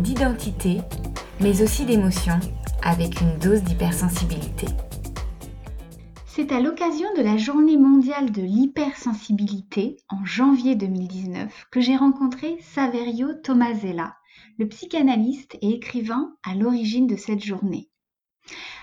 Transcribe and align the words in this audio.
d'identité, 0.00 0.80
mais 1.40 1.62
aussi 1.62 1.84
d'émotion, 1.84 2.38
avec 2.82 3.20
une 3.20 3.38
dose 3.38 3.62
d'hypersensibilité. 3.62 4.66
C'est 6.26 6.52
à 6.52 6.60
l'occasion 6.60 7.08
de 7.16 7.22
la 7.22 7.36
journée 7.36 7.76
mondiale 7.76 8.32
de 8.32 8.42
l'hypersensibilité 8.42 9.96
en 10.08 10.24
janvier 10.24 10.74
2019 10.74 11.66
que 11.70 11.80
j'ai 11.80 11.96
rencontré 11.96 12.58
Saverio 12.60 13.34
Tomasella, 13.34 14.16
le 14.58 14.66
psychanalyste 14.68 15.56
et 15.62 15.70
écrivain 15.74 16.34
à 16.42 16.54
l'origine 16.54 17.06
de 17.06 17.16
cette 17.16 17.44
journée. 17.44 17.88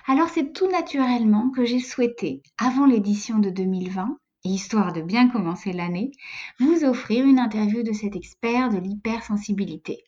Alors 0.08 0.30
c'est 0.30 0.54
tout 0.54 0.70
naturellement 0.70 1.50
que 1.50 1.66
j'ai 1.66 1.80
souhaité, 1.80 2.42
avant 2.58 2.86
l'édition 2.86 3.40
de 3.40 3.50
2020, 3.50 4.18
et 4.44 4.50
histoire 4.50 4.94
de 4.94 5.02
bien 5.02 5.30
commencer 5.30 5.72
l'année, 5.74 6.12
vous 6.60 6.84
offrir 6.84 7.26
une 7.26 7.40
interview 7.40 7.84
de 7.84 7.92
cet 7.92 8.16
expert 8.16 8.70
de 8.70 8.78
l'hypersensibilité. 8.78 10.04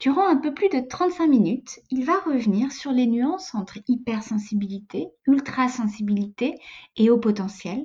Durant 0.00 0.26
un 0.26 0.36
peu 0.36 0.54
plus 0.54 0.68
de 0.68 0.80
35 0.80 1.26
minutes, 1.26 1.80
il 1.90 2.04
va 2.04 2.18
revenir 2.20 2.72
sur 2.72 2.92
les 2.92 3.06
nuances 3.06 3.54
entre 3.54 3.78
hypersensibilité, 3.88 5.08
ultrasensibilité 5.26 6.54
et 6.96 7.10
haut 7.10 7.18
potentiel, 7.18 7.84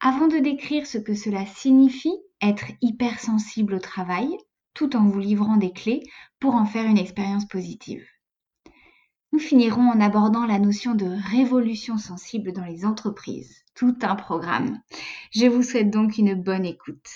avant 0.00 0.28
de 0.28 0.38
décrire 0.38 0.86
ce 0.86 0.98
que 0.98 1.14
cela 1.14 1.46
signifie 1.46 2.16
être 2.42 2.66
hypersensible 2.82 3.74
au 3.74 3.78
travail, 3.78 4.28
tout 4.74 4.96
en 4.96 5.04
vous 5.08 5.20
livrant 5.20 5.56
des 5.56 5.72
clés 5.72 6.02
pour 6.40 6.54
en 6.54 6.66
faire 6.66 6.84
une 6.84 6.98
expérience 6.98 7.46
positive. 7.46 8.04
Nous 9.32 9.38
finirons 9.38 9.88
en 9.88 10.00
abordant 10.00 10.46
la 10.46 10.58
notion 10.58 10.94
de 10.94 11.06
révolution 11.30 11.98
sensible 11.98 12.52
dans 12.52 12.64
les 12.64 12.84
entreprises. 12.84 13.64
Tout 13.74 13.96
un 14.02 14.14
programme. 14.14 14.80
Je 15.32 15.46
vous 15.46 15.62
souhaite 15.62 15.90
donc 15.90 16.18
une 16.18 16.34
bonne 16.34 16.64
écoute. 16.64 17.08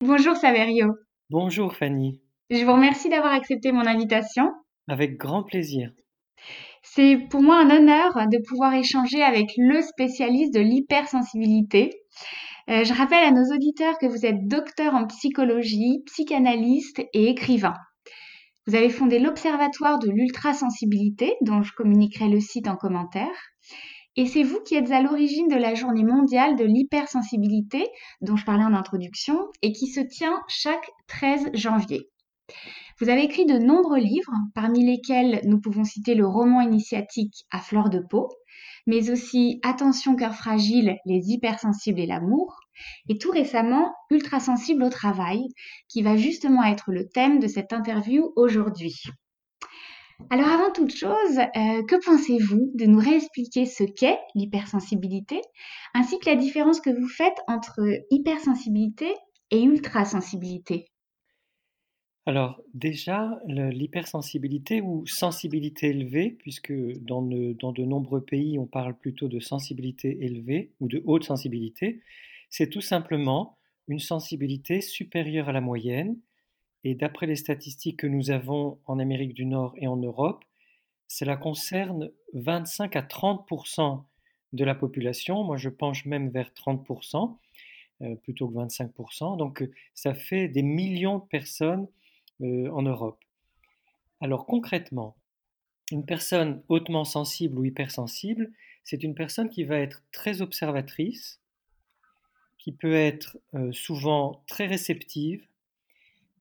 Bonjour 0.00 0.36
Saverio. 0.36 0.94
Bonjour 1.30 1.74
Fanny. 1.74 2.22
Je 2.50 2.64
vous 2.64 2.72
remercie 2.72 3.10
d'avoir 3.10 3.34
accepté 3.34 3.72
mon 3.72 3.86
invitation. 3.86 4.50
Avec 4.88 5.18
grand 5.18 5.42
plaisir. 5.42 5.90
C'est 6.82 7.18
pour 7.28 7.42
moi 7.42 7.56
un 7.56 7.68
honneur 7.68 8.14
de 8.14 8.42
pouvoir 8.48 8.72
échanger 8.72 9.22
avec 9.22 9.50
le 9.58 9.82
spécialiste 9.82 10.54
de 10.54 10.60
l'hypersensibilité. 10.60 11.90
Euh, 12.70 12.84
je 12.84 12.94
rappelle 12.94 13.22
à 13.22 13.32
nos 13.32 13.54
auditeurs 13.54 13.98
que 13.98 14.06
vous 14.06 14.24
êtes 14.24 14.48
docteur 14.48 14.94
en 14.94 15.06
psychologie, 15.06 16.02
psychanalyste 16.06 17.02
et 17.12 17.28
écrivain. 17.28 17.74
Vous 18.66 18.74
avez 18.74 18.88
fondé 18.88 19.18
l'Observatoire 19.18 19.98
de 19.98 20.10
l'ultrasensibilité, 20.10 21.34
dont 21.42 21.62
je 21.62 21.74
communiquerai 21.74 22.30
le 22.30 22.40
site 22.40 22.66
en 22.66 22.76
commentaire. 22.76 23.28
Et 24.16 24.24
c'est 24.24 24.42
vous 24.42 24.60
qui 24.60 24.74
êtes 24.74 24.90
à 24.90 25.02
l'origine 25.02 25.48
de 25.48 25.56
la 25.56 25.74
journée 25.74 26.02
mondiale 26.02 26.56
de 26.56 26.64
l'hypersensibilité, 26.64 27.86
dont 28.22 28.36
je 28.36 28.46
parlais 28.46 28.64
en 28.64 28.72
introduction, 28.74 29.38
et 29.60 29.72
qui 29.72 29.88
se 29.88 30.00
tient 30.00 30.40
chaque 30.48 30.90
13 31.08 31.50
janvier. 31.52 32.08
Vous 33.00 33.08
avez 33.08 33.22
écrit 33.22 33.46
de 33.46 33.58
nombreux 33.58 33.98
livres, 33.98 34.34
parmi 34.54 34.84
lesquels 34.84 35.40
nous 35.44 35.60
pouvons 35.60 35.84
citer 35.84 36.16
le 36.16 36.26
roman 36.26 36.60
initiatique 36.60 37.46
À 37.52 37.60
fleur 37.60 37.90
de 37.90 38.00
peau, 38.00 38.28
mais 38.88 39.10
aussi 39.10 39.60
Attention 39.62 40.16
cœur 40.16 40.34
fragile, 40.34 40.96
les 41.06 41.30
hypersensibles 41.30 42.00
et 42.00 42.06
l'amour, 42.06 42.58
et 43.08 43.16
tout 43.16 43.30
récemment 43.30 43.94
Ultra 44.10 44.40
sensible 44.40 44.82
au 44.82 44.90
travail, 44.90 45.46
qui 45.88 46.02
va 46.02 46.16
justement 46.16 46.64
être 46.64 46.90
le 46.90 47.08
thème 47.08 47.38
de 47.38 47.46
cette 47.46 47.72
interview 47.72 48.32
aujourd'hui. 48.34 49.02
Alors 50.30 50.48
avant 50.48 50.72
toute 50.72 50.92
chose, 50.92 51.38
euh, 51.38 51.84
que 51.86 52.04
pensez-vous 52.04 52.72
de 52.74 52.86
nous 52.86 52.98
réexpliquer 52.98 53.66
ce 53.66 53.84
qu'est 53.84 54.18
l'hypersensibilité, 54.34 55.40
ainsi 55.94 56.18
que 56.18 56.28
la 56.28 56.34
différence 56.34 56.80
que 56.80 56.90
vous 56.90 57.08
faites 57.08 57.38
entre 57.46 57.80
hypersensibilité 58.10 59.14
et 59.52 59.62
ultrasensibilité? 59.62 60.86
Alors 62.28 62.60
déjà, 62.74 63.40
l'hypersensibilité 63.46 64.82
ou 64.82 65.06
sensibilité 65.06 65.88
élevée, 65.88 66.30
puisque 66.30 66.74
dans 67.00 67.22
de, 67.22 67.84
nombreux 67.84 68.20
pays 68.20 68.58
on 68.58 68.66
parle 68.66 68.94
plutôt 68.94 69.28
de 69.28 69.40
sensibilité 69.40 70.18
élevée 70.20 70.70
ou 70.78 70.88
de 70.88 71.02
haute 71.06 71.24
sensibilité, 71.24 72.02
c'est 72.50 72.68
tout 72.68 72.82
simplement 72.82 73.56
une 73.88 73.98
sensibilité 73.98 74.82
supérieure 74.82 75.48
à 75.48 75.52
la 75.52 75.62
moyenne. 75.62 76.18
Et 76.84 76.94
d'après 76.94 77.26
les 77.26 77.34
statistiques 77.34 78.00
que 78.00 78.06
nous 78.06 78.30
avons 78.30 78.78
en 78.84 78.98
Amérique 78.98 79.32
du 79.32 79.46
Nord 79.46 79.72
et 79.78 79.86
en 79.86 79.96
Europe, 79.96 80.44
cela 81.06 81.38
concerne 81.38 82.10
25 82.34 82.94
à 82.94 83.00
30% 83.00 84.04
de 84.52 84.64
la 84.66 84.74
population. 84.74 85.44
Moi, 85.44 85.56
je 85.56 85.70
penche 85.70 86.04
même 86.04 86.28
vers 86.28 86.50
30% 86.50 87.38
euh, 88.02 88.14
plutôt 88.16 88.48
que 88.48 88.54
25% 88.54 89.38
Donc, 89.38 89.66
ça 89.94 90.12
fait 90.12 90.48
des 90.48 90.62
millions 90.62 91.20
de 91.20 91.26
personnes 91.26 91.88
euh, 92.40 92.70
en 92.70 92.82
Europe. 92.82 93.18
Alors 94.20 94.46
concrètement, 94.46 95.16
une 95.90 96.06
personne 96.06 96.62
hautement 96.68 97.04
sensible 97.04 97.58
ou 97.58 97.64
hypersensible, 97.64 98.52
c'est 98.84 99.02
une 99.02 99.16
personne 99.16 99.48
qui 99.48 99.64
va 99.64 99.78
être 99.78 100.04
très 100.12 100.40
observatrice, 100.40 101.40
qui 102.56 102.70
peut 102.70 102.94
être 102.94 103.38
euh, 103.54 103.72
souvent 103.72 104.44
très 104.46 104.66
réceptive, 104.66 105.44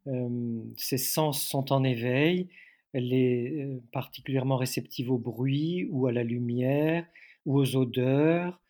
euh, 0.05 0.63
ses 0.75 0.99
sens 0.99 1.41
sont 1.41 1.71
en 1.73 1.83
éveil, 1.83 2.47
elle 2.93 3.11
est 3.11 3.67
particulièrement 3.91 4.57
réceptive 4.57 5.11
au 5.11 5.17
bruit 5.17 5.87
ou 5.89 6.05
à 6.05 6.11
la 6.11 6.23
lumière 6.23 7.07
ou 7.47 7.59
aux 7.59 7.75
odeurs, 7.75 8.61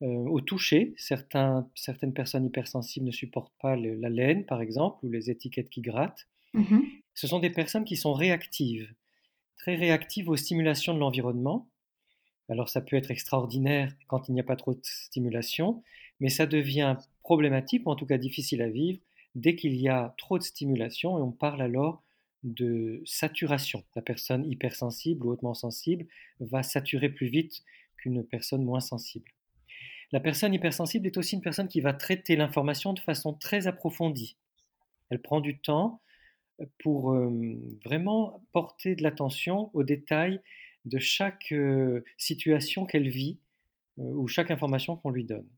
au 0.00 0.40
toucher. 0.40 0.94
certaines 0.98 2.12
personnes 2.14 2.44
hypersensibles 2.44 3.06
ne 3.06 3.10
supportent 3.10 3.54
pas 3.60 3.76
la 3.76 4.08
laine, 4.08 4.44
par 4.44 4.60
exemple, 4.60 5.04
ou 5.04 5.10
les 5.10 5.30
étiquettes 5.30 5.70
qui 5.70 5.80
grattent. 5.80 6.26
Mmh 6.54 6.80
Ce 7.14 7.26
sont 7.26 7.38
des 7.38 7.50
personnes 7.50 7.84
qui 7.84 7.96
sont 7.96 8.12
réactives, 8.12 8.92
très 9.56 9.74
réactives 9.74 10.28
aux 10.28 10.36
stimulations 10.36 10.94
de 10.94 10.98
l'environnement. 10.98 11.68
Alors 12.48 12.68
ça 12.68 12.80
peut 12.80 12.96
être 12.96 13.10
extraordinaire 13.10 13.92
quand 14.06 14.28
il 14.28 14.34
n'y 14.34 14.40
a 14.40 14.44
pas 14.44 14.56
trop 14.56 14.74
de 14.74 14.80
stimulation, 14.82 15.82
mais 16.20 16.28
ça 16.28 16.46
devient 16.46 16.96
problématique, 17.22 17.86
ou 17.86 17.90
en 17.90 17.96
tout 17.96 18.06
cas 18.06 18.18
difficile 18.18 18.62
à 18.62 18.68
vivre, 18.68 19.00
dès 19.34 19.56
qu'il 19.56 19.74
y 19.76 19.88
a 19.88 20.14
trop 20.18 20.38
de 20.38 20.44
stimulation, 20.44 21.18
et 21.18 21.22
on 21.22 21.32
parle 21.32 21.60
alors 21.60 22.02
de 22.44 23.02
saturation. 23.04 23.84
La 23.96 24.02
personne 24.02 24.44
hypersensible 24.44 25.26
ou 25.26 25.30
hautement 25.30 25.54
sensible 25.54 26.06
va 26.40 26.62
saturer 26.62 27.08
plus 27.08 27.28
vite 27.28 27.62
qu'une 27.96 28.24
personne 28.24 28.64
moins 28.64 28.80
sensible. 28.80 29.32
La 30.12 30.20
personne 30.20 30.54
hypersensible 30.54 31.06
est 31.06 31.16
aussi 31.16 31.34
une 31.34 31.42
personne 31.42 31.68
qui 31.68 31.80
va 31.80 31.92
traiter 31.92 32.36
l'information 32.36 32.92
de 32.92 33.00
façon 33.00 33.34
très 33.34 33.66
approfondie. 33.66 34.36
Elle 35.10 35.20
prend 35.20 35.40
du 35.40 35.58
temps 35.58 36.00
pour 36.78 37.14
vraiment 37.84 38.42
porter 38.52 38.96
de 38.96 39.02
l'attention 39.02 39.70
aux 39.74 39.82
détails 39.82 40.40
de 40.84 40.98
chaque 40.98 41.52
situation 42.16 42.86
qu'elle 42.86 43.08
vit 43.08 43.38
ou 43.98 44.26
chaque 44.28 44.50
information 44.50 44.96
qu'on 44.96 45.10
lui 45.10 45.24
donne. 45.24 45.48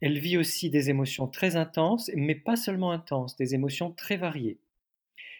Elle 0.00 0.18
vit 0.18 0.38
aussi 0.38 0.70
des 0.70 0.90
émotions 0.90 1.28
très 1.28 1.56
intenses, 1.56 2.10
mais 2.14 2.34
pas 2.34 2.56
seulement 2.56 2.90
intenses, 2.90 3.36
des 3.36 3.54
émotions 3.54 3.92
très 3.92 4.16
variées. 4.16 4.58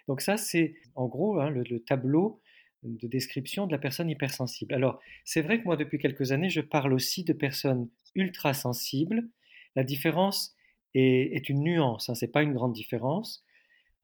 Donc 0.06 0.20
ça, 0.20 0.36
c'est 0.36 0.74
en 0.94 1.06
gros 1.06 1.40
hein, 1.40 1.50
le, 1.50 1.80
tableau 1.80 2.40
de 2.82 3.06
description 3.08 3.66
de 3.66 3.72
la 3.72 3.78
personne 3.78 4.10
hypersensible. 4.10 4.74
Alors, 4.74 5.00
c'est 5.24 5.42
vrai 5.42 5.60
que 5.60 5.64
moi, 5.64 5.76
depuis 5.76 5.98
quelques 5.98 6.32
années, 6.32 6.50
je 6.50 6.60
parle 6.60 6.92
aussi 6.92 7.24
de 7.24 7.32
personnes 7.32 7.88
ultra 8.14 8.54
sensibles. 8.54 9.28
La 9.76 9.84
différence 9.84 10.54
est, 10.94 11.48
une 11.48 11.60
nuance, 11.60 12.10
hein, 12.10 12.14
ce 12.14 12.24
n'est 12.24 12.30
pas 12.30 12.42
une 12.42 12.52
grande 12.52 12.72
différence. 12.72 13.44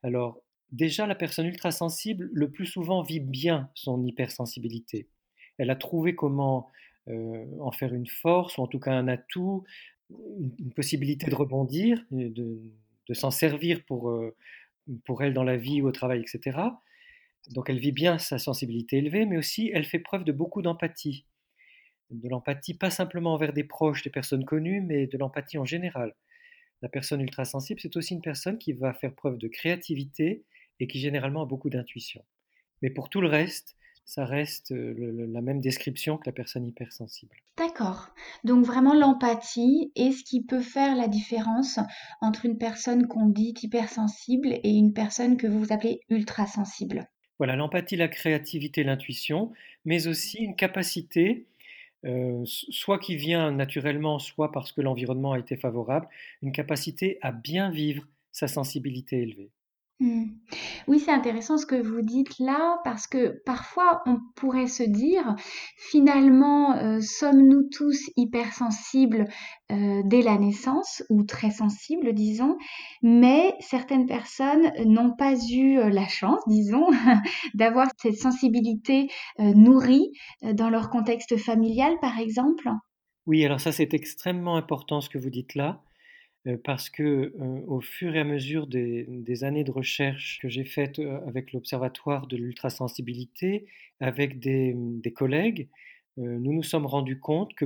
Alors, 0.02 0.40
déjà 0.72 1.06
la 1.06 1.14
personne 1.14 1.46
ultra 1.46 1.70
sensible 1.70 2.30
le 2.32 2.50
plus 2.50 2.66
souvent 2.66 3.02
vit 3.02 3.20
bien 3.20 3.70
son 3.74 4.04
hypersensibilité. 4.04 5.08
Elle 5.58 5.70
a 5.70 5.76
trouvé 5.76 6.14
comment 6.14 6.70
euh, 7.08 7.44
en 7.60 7.70
faire 7.70 7.94
une 7.94 8.06
force, 8.06 8.58
ou 8.58 8.62
en 8.62 8.66
tout 8.66 8.80
cas 8.80 8.92
un 8.92 9.08
atout, 9.08 9.64
une, 10.10 10.72
possibilité 10.74 11.30
de 11.30 11.34
rebondir, 11.34 12.04
de, 12.10 12.60
s'en 13.12 13.30
servir 13.30 13.80
euh, 13.90 14.36
pour 15.04 15.22
elle 15.22 15.34
dans 15.34 15.44
la 15.44 15.56
vie 15.56 15.80
ou 15.80 15.88
au 15.88 15.92
travail, 15.92 16.20
etc. 16.20 16.58
Donc 17.50 17.70
elle 17.70 17.78
vit 17.78 17.92
bien 17.92 18.18
sa 18.18 18.38
sensibilité 18.38 18.98
élevée, 18.98 19.24
mais 19.24 19.36
aussi 19.36 19.70
elle 19.72 19.84
fait 19.84 19.98
preuve 19.98 20.24
de 20.24 20.32
beaucoup 20.32 20.62
d'empathie. 20.62 21.26
De 22.10 22.28
l'empathie 22.28 22.74
pas 22.74 22.90
simplement 22.90 23.34
envers 23.34 23.52
des 23.52 23.64
proches, 23.64 24.02
des 24.02 24.10
personnes 24.10 24.44
connues, 24.44 24.80
mais 24.80 25.06
de 25.06 25.18
l'empathie 25.18 25.58
en 25.58 25.64
général. 25.64 26.14
La 26.82 26.88
personne 26.88 27.20
ultra 27.20 27.44
sensible, 27.44 27.80
c'est 27.80 27.96
aussi 27.96 28.14
une 28.14 28.20
personne 28.20 28.58
qui 28.58 28.72
va 28.72 28.92
faire 28.94 29.14
preuve 29.14 29.38
de 29.38 29.48
créativité 29.48 30.44
et 30.81 30.87
qui 30.87 30.99
généralement 30.99 31.43
a 31.43 31.46
beaucoup 31.46 31.70
d'intuition. 31.70 32.23
Mais 32.82 32.90
pour 32.90 33.08
tout 33.08 33.20
le 33.20 33.28
reste, 33.28 33.76
ça 34.05 34.25
reste 34.25 34.70
la 34.70 35.40
même 35.40 35.61
description 35.61 36.17
que 36.17 36.26
la 36.26 36.32
personne 36.32 36.64
hypersensible. 36.64 37.34
D'accord. 37.56 38.11
Donc 38.44 38.64
vraiment 38.64 38.94
l'empathie 38.94 39.90
est 39.96 40.12
ce 40.12 40.23
qui 40.23 40.44
peut 40.44 40.61
faire 40.61 40.94
la 40.94 41.08
différence 41.08 41.81
entre 42.20 42.46
une 42.46 42.56
personne 42.56 43.08
qu'on 43.08 43.26
dit 43.26 43.55
hypersensible 43.61 44.61
et 44.62 44.70
une 44.70 44.93
personne 44.93 45.37
que 45.37 45.49
vous 45.49 45.73
appelez 45.73 46.02
ultrasensible. 46.08 47.08
Voilà, 47.38 47.56
l'empathie, 47.56 47.96
la 47.96 48.08
créativité, 48.08 48.84
l'intuition, 48.84 49.52
mais 49.84 50.06
aussi 50.06 50.38
une 50.38 50.55
capacité, 50.55 51.46
soit 52.44 53.00
qui 53.00 53.17
vient 53.17 53.50
naturellement, 53.50 54.20
soit 54.20 54.52
parce 54.52 54.70
que 54.70 54.82
l'environnement 54.82 55.32
a 55.32 55.38
été 55.40 55.56
favorable, 55.56 56.08
une 56.43 56.52
capacité 56.52 57.19
à 57.23 57.32
bien 57.32 57.70
vivre 57.70 58.06
sa 58.31 58.46
sensibilité 58.46 59.20
élevée. 59.20 59.50
Mmh. 59.98 60.25
Oui, 60.88 61.00
c'est 61.00 61.10
intéressant 61.10 61.56
ce 61.56 61.64
que 61.64 61.81
vous 61.81 62.02
dites 62.02 62.38
là, 62.38 62.78
parce 62.84 63.06
que 63.06 63.43
parfois 63.46 64.02
on 64.04 64.19
pourrait 64.34 64.66
se 64.66 64.82
dire, 64.82 65.34
finalement, 65.78 66.76
euh, 66.76 67.00
sommes-nous 67.00 67.70
tous 67.72 68.10
hypersensibles 68.14 69.25
euh, 69.72 70.02
dès 70.04 70.20
la 70.20 70.37
naissance, 70.37 71.02
ou 71.08 71.22
très 71.25 71.50
sensibles, 71.50 72.12
disons, 72.12 72.58
mais 73.02 73.54
certaines 73.60 74.04
personnes 74.04 74.70
n'ont 74.84 75.16
pas 75.16 75.34
eu 75.50 75.78
euh, 75.78 75.88
la 75.88 76.06
chance, 76.06 76.42
disons, 76.46 76.88
d'avoir 77.54 77.87
cette 77.96 78.19
sensibilité 78.19 79.08
nourrie 79.38 80.12
dans 80.42 80.69
leur 80.69 80.90
contexte 80.90 81.38
familial, 81.38 81.94
par 82.02 82.19
exemple? 82.19 82.69
Oui, 83.26 83.44
alors 83.44 83.60
ça 83.60 83.72
c'est 83.72 83.94
extrêmement 83.94 84.56
important 84.56 85.00
ce 85.00 85.08
que 85.08 85.19
vous 85.19 85.31
dites 85.31 85.54
là. 85.54 85.82
Euh, 86.46 86.56
parce 86.62 86.90
que 86.90 87.02
euh, 87.40 87.60
au 87.66 87.81
fur 87.81 88.14
et 88.14 88.20
à 88.20 88.25
mesure 88.25 88.66
des, 88.66 89.44
années 89.44 89.64
de 89.64 89.70
recherche 89.70 90.38
que 90.40 90.48
j'ai 90.48 90.64
faites 90.64 90.98
euh, 90.98 91.20
avec 91.26 91.52
l'Observatoire 91.52 92.26
de 92.26 92.37
l'ultrasensibilité, 92.37 93.66
avec 94.00 94.38
des, 94.40 94.75
collègues, 95.14 95.69
nous 96.19 96.52
nous 96.52 96.62
sommes 96.62 96.87
rendus 96.87 97.19
compte 97.19 97.54
que, 97.54 97.64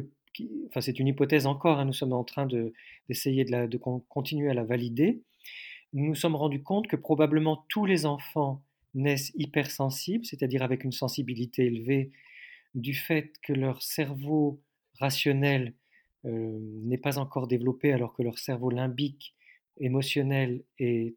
enfin 0.69 0.81
c'est 0.81 0.99
une 1.01 1.09
hypothèse 1.09 1.47
encore, 1.47 1.81
hein, 1.81 1.85
nous 1.85 1.93
sommes 1.93 2.13
en 2.13 2.25
train 2.25 2.47
d'essayer 3.09 3.45
de, 3.45 3.77
continuer 4.09 4.49
à 4.51 4.55
la 4.55 4.65
valider, 4.65 5.23
nous 5.93 6.07
nous 6.07 6.15
sommes 6.15 6.37
rendus 6.37 6.63
compte 6.63 6.87
que 6.87 6.97
probablement 6.97 7.65
tous 7.69 7.85
les 7.85 8.07
enfants 8.07 8.63
naissent 8.95 9.33
hypersensibles, 9.35 10.25
c'est-à-dire 10.25 10.63
avec 10.63 10.85
une 10.85 10.93
sensibilité 10.93 11.67
élevée, 11.67 12.13
du 12.77 12.95
fait 12.95 13.33
que 13.43 13.53
leur 13.53 13.83
cerveau 13.83 14.63
rationnel 15.01 15.75
n'est 16.25 16.99
pas 16.99 17.19
encore 17.19 17.47
développé 17.47 17.93
alors 17.93 18.15
que 18.15 18.23
leur 18.23 18.39
cerveau 18.39 18.71
limbique 18.71 19.35
émotionnel 19.79 20.63
est 20.79 21.15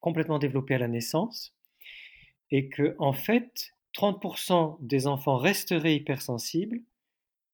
complètement 0.00 0.38
développé 0.38 0.74
à 0.74 0.78
la 0.78 0.88
naissance 0.88 1.54
et 2.50 2.68
que 2.68 2.96
en 2.98 3.12
fait 3.12 3.72
30% 3.94 4.78
des 4.80 5.06
enfants 5.06 5.36
resteraient 5.36 5.94
hypersensibles 5.94 6.80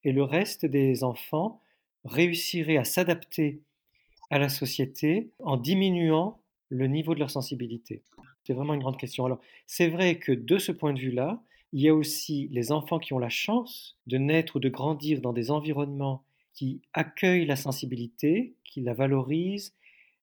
et 0.05 0.13
le 0.13 0.23
reste 0.23 0.67
des 0.67 1.05
enfants 1.05 1.61
réussiraient 2.05 2.77
à 2.77 2.85
s'adapter 2.85 3.61
à 4.31 4.39
la 4.39 4.49
société 4.49 5.31
en 5.39 5.57
diminuant 5.57 6.41
le 6.69 6.87
niveau 6.87 7.15
de 7.15 7.21
leur 7.21 7.31
sensibilité. 7.31 8.03
C'est 8.45 8.55
vraiment 8.55 8.75
une 8.75 8.81
grande 8.81 8.97
question. 8.97 9.25
Alors, 9.25 9.41
c'est 9.67 9.89
vrai 9.89 10.19
que 10.19 10.33
de 10.33 10.59
ce 10.59 10.73
point 10.73 10.93
de 10.93 10.99
vue-là, 10.99 11.43
il 11.73 11.83
y 11.83 11.89
a 11.89 11.95
aussi 11.95 12.49
les 12.51 12.73
enfants 12.73 12.99
qui 12.99 13.13
ont 13.13 13.19
la 13.19 13.29
chance 13.29 13.99
de 14.07 14.19
naître 14.19 14.57
ou 14.57 14.59
de 14.59 14.69
grandir 14.69 15.21
dans 15.21 15.33
des 15.33 15.51
environnements 15.51 16.25
qui 16.55 16.83
accueillent 16.93 17.47
la 17.47 17.57
sensibilité, 17.57 18.55
qui 18.65 18.81
la 18.83 18.95
valorisent 18.95 19.75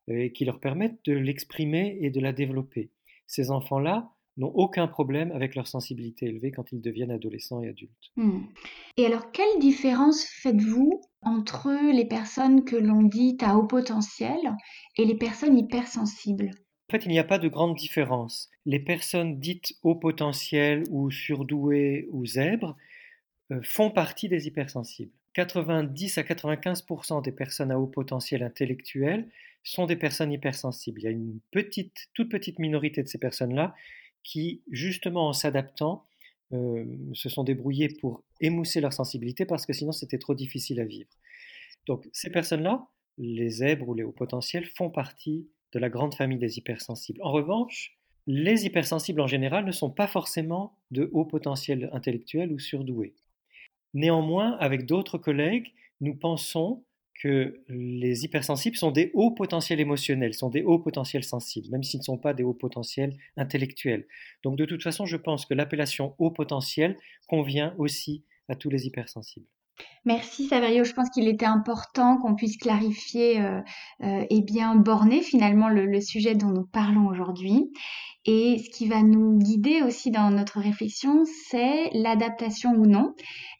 euh, 0.10 0.26
et 0.26 0.32
qui 0.32 0.46
leur 0.46 0.60
permettent 0.60 1.04
de 1.06 1.14
l'exprimer 1.14 1.98
et 2.02 2.10
de 2.10 2.20
la 2.20 2.34
développer. 2.34 2.92
Ces 3.28 3.52
enfants-là 3.52 4.12
n'ont 4.38 4.52
aucun 4.56 4.88
problème 4.88 5.32
avec 5.34 5.56
leur 5.56 5.68
sensibilité 5.68 6.28
élevée 6.28 6.52
quand 6.52 6.72
ils 6.72 6.82
deviennent 6.82 7.12
adolescents 7.12 7.62
et 7.62 7.68
adultes. 7.68 8.12
Hmm. 8.16 8.42
Et 8.98 9.06
alors, 9.06 9.32
quelle 9.32 9.60
différence 9.60 10.24
faites-vous 10.24 11.02
entre 11.22 11.70
les 11.94 12.06
personnes 12.06 12.64
que 12.64 12.78
l'on 12.78 13.04
dit 13.04 13.38
à 13.42 13.58
haut 13.58 13.68
potentiel 13.68 14.38
et 14.98 15.06
les 15.06 15.16
personnes 15.16 15.58
hypersensibles? 15.58 16.52
En 16.90 16.92
fait, 16.92 17.06
il 17.06 17.12
n'y 17.12 17.20
a 17.20 17.24
pas 17.24 17.38
de 17.38 17.50
grande 17.50 17.76
différence. 17.76 18.50
Les 18.66 18.80
personnes 18.80 19.40
dites 19.40 19.74
haut 19.84 19.96
potentiel 19.96 20.84
ou 20.90 21.12
surdouées 21.12 22.08
ou 22.12 22.26
zèbres 22.26 22.76
euh, 23.52 23.60
font 23.62 23.92
partie 23.92 24.30
des 24.30 24.48
hypersensibles. 24.48 25.12
90 25.34 26.18
à 26.18 26.24
95% 26.24 27.24
des 27.24 27.32
personnes 27.32 27.72
à 27.72 27.80
haut 27.80 27.88
potentiel 27.88 28.44
intellectuel 28.44 29.30
sont 29.64 29.86
des 29.86 29.96
personnes 29.96 30.32
hypersensibles. 30.32 31.02
Il 31.02 31.04
y 31.04 31.08
a 31.08 31.12
une 31.12 31.40
toute 32.14 32.30
petite 32.30 32.60
minorité 32.60 33.04
de 33.04 33.08
ces 33.08 33.18
personnes-là 33.18 33.76
qui, 34.24 34.62
justement 34.72 35.28
en 35.30 35.34
s'adaptant, 35.34 36.06
euh, 36.52 36.86
se 37.14 37.30
sont 37.30 37.44
débrouillées 37.44 37.90
pour 37.90 38.24
émousser 38.42 38.82
leur 38.82 38.94
sensibilité 38.94 39.46
parce 39.46 39.66
que 39.66 39.74
sinon 39.74 39.92
c'était 39.92 40.18
trop 40.18 40.34
difficile 40.34 40.80
à 40.80 40.86
vivre. 40.86 41.10
Donc 41.86 42.08
ces 42.12 42.32
personnes-là, 42.32 42.88
les 43.20 43.50
zèbres 43.50 43.90
ou 43.90 43.94
les 43.94 44.04
hauts 44.04 44.12
potentiels, 44.12 44.66
font 44.66 44.90
partie 44.90 45.48
de 45.74 45.80
la 45.80 45.90
grande 45.90 46.16
famille 46.16 46.40
des 46.40 46.58
hypersensibles. 46.58 47.22
En 47.22 47.32
revanche, 47.32 47.96
les 48.26 48.66
hypersensibles 48.66 49.22
en 49.22 49.28
général 49.28 49.66
ne 49.66 49.72
sont 49.72 49.92
pas 49.92 50.08
forcément 50.08 50.76
de 50.92 51.10
haut 51.14 51.26
potentiel 51.26 51.90
intellectuel 51.94 52.52
ou 52.52 52.60
surdoués. 52.60 53.14
Néanmoins, 53.94 54.58
avec 54.60 54.86
d'autres 54.86 55.18
collègues, 55.18 55.74
nous 56.02 56.16
pensons 56.16 56.84
que 57.16 57.62
les 57.68 58.24
hypersensibles 58.24 58.78
sont 58.78 58.92
des 58.92 59.12
hauts 59.14 59.32
potentiels 59.32 59.80
émotionnels, 59.82 60.34
sont 60.34 60.50
des 60.50 60.64
hauts 60.64 60.80
potentiels 60.80 61.24
sensibles, 61.24 61.70
même 61.70 61.84
s'ils 61.84 62.00
ne 62.00 62.06
sont 62.06 62.18
pas 62.18 62.34
des 62.34 62.44
hauts 62.44 62.54
potentiels 62.54 63.18
intellectuels. 63.36 64.08
Donc 64.44 64.58
de 64.58 64.66
toute 64.66 64.84
façon, 64.84 65.06
je 65.06 65.18
pense 65.18 65.46
que 65.46 65.54
l'appellation 65.54 66.16
haut 66.18 66.32
potentiel 66.32 66.98
convient 67.28 67.76
aussi 67.78 68.24
à 68.48 68.56
tous 68.56 68.70
les 68.70 68.88
hypersensibles. 68.88 69.48
Merci 70.06 70.48
Saverio, 70.48 70.86
je 70.86 70.94
pense 70.94 71.10
qu'il 71.10 71.28
était 71.28 71.46
important 71.46 72.18
qu'on 72.18 72.34
puisse 72.34 72.58
clarifier 72.58 73.42
euh, 73.42 73.60
euh, 74.04 74.26
et 74.30 74.42
bien 74.42 74.76
borner 74.76 75.22
finalement 75.22 75.68
le, 75.68 76.00
sujet 76.00 76.36
dont 76.36 76.50
nous 76.50 76.66
parlons 76.66 77.08
aujourd'hui. 77.08 77.70
Et 78.26 78.58
ce 78.60 78.70
qui 78.76 78.88
va 78.88 79.04
nous 79.04 79.38
guider 79.38 79.82
aussi 79.84 80.10
dans 80.10 80.32
notre 80.32 80.60
réflexion, 80.62 81.26
c'est 81.50 81.90
l'adaptation 81.94 82.72
ou 82.72 82.86
non 82.86 83.14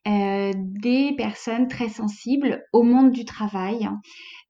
euh, 0.08 0.52
des 0.56 1.14
personnes 1.18 1.68
très 1.68 1.90
sensibles 1.90 2.64
au 2.74 2.84
monde 2.84 3.12
du 3.12 3.26
travail. 3.26 3.88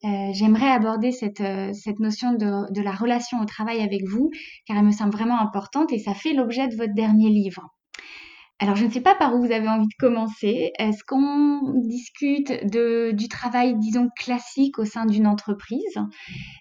J'aimerais 0.01 0.71
aborder 0.71 1.11
cette, 1.11 1.43
cette 1.73 1.99
notion 1.99 2.31
de, 2.31 2.71
de 2.73 2.81
la 2.81 2.93
relation 2.93 3.41
au 3.41 3.45
travail 3.45 3.81
avec 3.81 4.07
vous, 4.07 4.29
car 4.65 4.77
elle 4.77 4.85
me 4.85 4.91
semble 4.91 5.11
vraiment 5.11 5.41
importante 5.41 5.91
et 5.91 5.99
ça 5.99 6.13
fait 6.13 6.31
l'objet 6.31 6.69
de 6.69 6.77
votre 6.77 6.93
dernier 6.93 7.29
livre. 7.29 7.67
Alors, 8.61 8.75
je 8.75 8.85
ne 8.85 8.91
sais 8.91 8.99
pas 8.99 9.15
par 9.15 9.33
où 9.33 9.39
vous 9.39 9.53
avez 9.53 9.69
envie 9.69 9.87
de 9.87 9.97
commencer. 9.97 10.73
Est-ce 10.77 11.05
qu'on 11.05 11.79
discute 11.81 12.51
de, 12.69 13.11
du 13.11 13.29
travail, 13.29 13.77
disons, 13.79 14.09
classique 14.17 14.79
au 14.79 14.85
sein 14.85 15.05
d'une 15.05 15.27
entreprise, 15.27 15.97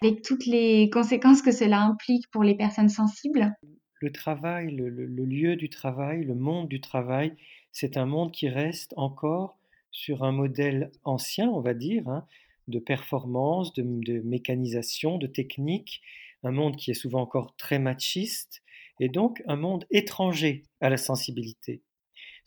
avec 0.01 0.21
toutes 0.21 0.45
les 0.45 0.89
conséquences 0.89 1.41
que 1.41 1.51
cela 1.51 1.81
implique 1.81 2.29
pour 2.31 2.43
les 2.43 2.55
personnes 2.55 2.87
sensibles? 2.87 3.53
Le 3.99 4.13
travail, 4.13 4.71
le, 4.71 4.89
lieu 5.25 5.57
du 5.57 5.69
travail, 5.69 6.23
le 6.23 6.35
monde 6.35 6.69
du 6.69 6.79
travail, 6.79 7.35
c'est 7.73 7.97
un 7.97 8.05
monde 8.05 8.31
qui 8.31 8.47
reste 8.47 8.93
encore 8.95 9.59
sur 9.91 10.23
un 10.23 10.31
modèle 10.31 10.91
ancien, 11.03 11.49
on 11.49 11.59
va 11.59 11.73
dire, 11.73 12.07
hein, 12.07 12.25
de 12.69 12.79
performance, 12.79 13.73
de, 13.73 13.83
de 13.83 14.21
mécanisation, 14.21 15.17
de 15.17 15.27
technique, 15.27 16.01
un 16.43 16.51
monde 16.51 16.77
qui 16.77 16.91
est 16.91 16.93
souvent 16.93 17.21
encore 17.21 17.57
très 17.57 17.77
machiste, 17.77 18.63
et 19.01 19.09
donc 19.09 19.43
un 19.47 19.57
monde 19.57 19.85
étranger 19.91 20.63
à 20.79 20.89
la 20.89 20.97
sensibilité. 20.97 21.81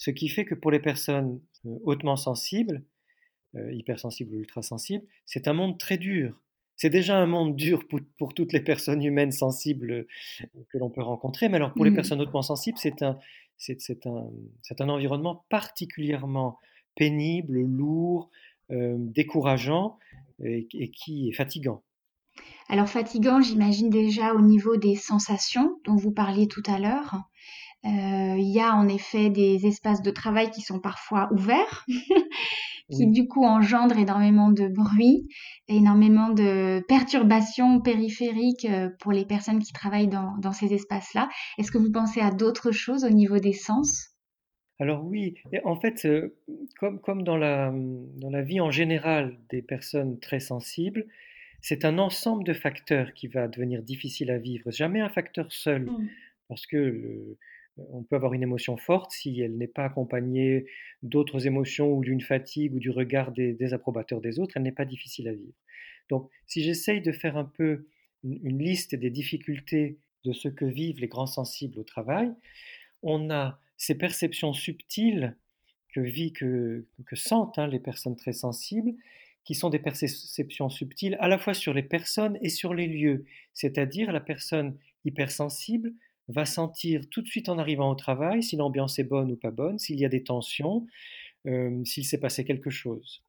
Ce 0.03 0.11
qui 0.11 0.29
fait 0.29 0.45
que 0.45 0.57
pour 0.57 0.73
les 0.73 0.81
personnes 0.81 1.41
euh, 1.65 1.79
hautement 1.85 2.17
sensibles, 2.17 2.83
euh, 3.55 3.73
hypersensibles 3.73 4.35
ou 4.35 4.41
ultrasensibles, 4.41 5.05
c'est 5.27 5.47
un 5.47 5.53
monde 5.53 5.79
très 5.79 5.97
dur. 5.97 6.43
C'est 6.75 6.91
déjà 6.91 7.19
un 7.19 7.27
monde 7.27 7.55
dur 7.55 7.87
pour, 8.19 8.35
toutes 8.35 8.53
les 8.53 8.63
personnes 8.63 9.05
humaines 9.05 9.31
sensibles 9.31 9.93
euh, 9.93 10.07
que 10.71 10.79
l'on 10.79 10.91
peut 10.91 11.03
rencontrer, 11.03 11.49
mais 11.49 11.59
alors 11.59 11.73
pour 11.73 11.85
les 11.85 11.93
mmh. 11.93 11.95
personnes 11.95 12.21
hautement 12.21 12.43
sensibles, 12.43 12.79
c'est 12.79 13.01
un, 13.05 13.17
c'est, 13.57 14.05
un, 14.07 14.29
un, 14.81 14.89
environnement 14.89 15.45
particulièrement 15.49 16.59
pénible, 16.97 17.61
lourd, 17.61 18.29
décourageant 18.71 19.99
et, 20.43 20.67
et 20.73 20.91
qui 20.91 21.29
est 21.29 21.33
fatigant. 21.33 21.85
Alors 22.69 22.89
fatigant, 22.89 23.41
j'imagine 23.41 23.89
déjà 23.91 24.35
au 24.35 24.41
niveau 24.41 24.77
des 24.77 24.97
sensations 24.97 25.79
dont 25.85 25.95
vous 25.95 26.11
parliez 26.11 26.49
tout 26.49 26.63
à 26.67 26.81
l'heure. 26.81 27.23
Euh, 27.85 28.37
il 28.39 28.53
y 28.53 28.61
a 28.61 28.75
en 28.75 28.87
effet 28.87 29.29
des 29.29 29.67
espaces 29.67 30.03
de 30.03 30.11
travail 30.11 30.51
qui 30.51 30.61
sont 30.61 30.79
parfois 30.79 31.29
ouverts, 31.33 31.85
qui 32.91 33.09
du 33.09 33.27
coup 33.27 33.45
engendrent 33.45 33.99
énormément 33.99 34.51
de 34.53 34.69
bruit, 34.69 35.27
énormément 35.67 36.29
de 36.29 36.85
perturbations 36.87 37.81
périphériques 37.81 38.67
euh, 38.67 38.89
pour 39.01 39.11
les 39.11 39.25
personnes 39.25 39.59
qui 39.59 39.73
travaillent 39.73 40.09
dans, 40.09 40.37
dans 40.39 40.53
ces 40.53 40.73
espaces-là. 40.73 41.29
Est-ce 41.59 41.73
que 41.73 41.79
vous 41.79 41.91
pensez 41.91 42.21
à 42.21 42.31
d'autres 42.31 42.71
choses 42.71 43.05
au 43.05 43.11
niveau 43.11 43.39
des 43.39 43.53
sens? 43.53 44.11
Alors 44.79 45.05
oui, 45.05 45.35
en 45.65 45.79
fait, 45.79 46.05
euh, 46.07 46.37
comme, 46.79 47.01
comme 47.01 47.23
dans, 47.23 47.37
la, 47.37 47.73
dans 47.73 48.31
la 48.31 48.43
vie 48.43 48.61
en 48.61 48.71
général 48.71 49.39
des 49.51 49.63
personnes 49.63 50.19
très 50.19 50.41
sensibles, 50.41 51.07
c'est 51.61 51.85
un 51.85 51.99
ensemble 51.99 52.45
de 52.45 52.53
facteurs 52.53 53.13
qui 53.13 53.29
va 53.29 53.47
devenir 53.47 53.83
difficile 53.83 54.31
à 54.31 54.39
vivre, 54.39 54.71
jamais 54.71 55.01
un 55.01 55.09
facteur 55.09 55.53
seul, 55.53 55.85
Mmh. 55.85 56.09
parce 56.49 56.67
que 56.67 57.37
on 57.77 58.03
peut 58.03 58.17
avoir 58.17 58.35
une 58.35 58.43
émotion 58.43 58.77
forte 58.77 59.13
si 59.13 59.41
elle 59.41 59.57
n'est 59.57 59.67
pas 59.67 59.85
accompagnée 59.85 60.67
d'autres 61.03 61.47
émotions 61.47 61.93
ou 61.93 62.03
d'une 62.03 62.21
fatigue 62.21 62.75
ou 62.75 62.79
du 62.79 62.91
regard 62.91 63.33
des, 63.33 63.55
des 63.55 63.75
approbateurs 63.75 64.21
des 64.21 64.39
autres, 64.39 64.57
elle 64.57 64.63
n'est 64.63 64.73
pas 64.73 64.85
difficile 64.85 65.29
à 65.29 65.33
vivre. 65.33 65.55
Donc, 66.09 66.29
si 66.47 66.63
j'essaye 66.63 67.01
de 67.01 67.13
faire 67.13 67.37
un 67.37 67.45
peu 67.45 67.87
une, 68.25 68.59
liste 68.59 68.95
des 68.95 69.11
difficultés 69.11 69.99
de 70.25 70.33
ce 70.33 70.49
que 70.49 70.65
vivent 70.65 71.01
les 71.01 71.09
grands 71.09 71.27
sensibles 71.27 71.79
au 71.79 71.85
travail, 71.85 72.33
on 73.03 73.31
a 73.31 73.59
ces 73.77 73.97
perceptions 73.97 74.53
subtiles 74.53 75.37
que, 75.89 76.01
vit, 76.01 76.33
que, 76.33 76.87
que 77.07 77.17
sentent 77.17 77.59
hein, 77.59 77.67
les 77.67 77.81
personnes 77.81 78.17
très 78.17 78.33
sensibles, 78.33 78.93
qui 79.45 79.55
sont 79.55 79.71
des 79.71 79.81
perceptions 79.81 80.69
subtiles 80.69 81.17
à 81.19 81.27
la 81.27 81.37
fois 81.37 81.55
sur 81.55 81.75
les 81.75 81.83
personnes 81.83 82.39
et 82.43 82.49
sur 82.49 82.75
les 82.75 82.87
lieux. 82.87 83.25
C'est-à-dire 83.55 84.13
la 84.13 84.21
personne 84.21 84.77
hypersensible 85.05 85.93
va 86.29 86.45
sentir 86.45 87.09
tout 87.11 87.23
de 87.23 87.27
suite 87.27 87.49
en 87.49 87.59
arrivant 87.59 87.91
au 87.91 87.95
travail 87.95 88.43
si 88.43 88.57
l'ambiance 88.57 88.99
est 88.99 89.05
bonne 89.05 89.33
ou 89.33 89.37
pas 89.37 89.51
bonne, 89.51 89.79
s'il 89.79 89.99
y 89.99 90.05
a 90.05 90.09
des 90.09 90.23
tensions, 90.23 90.87
euh, 91.47 91.85
s'il 91.85 92.05
s'est 92.05 92.21
passé 92.21 92.45
quelque 92.45 92.71
chose. 92.71 93.23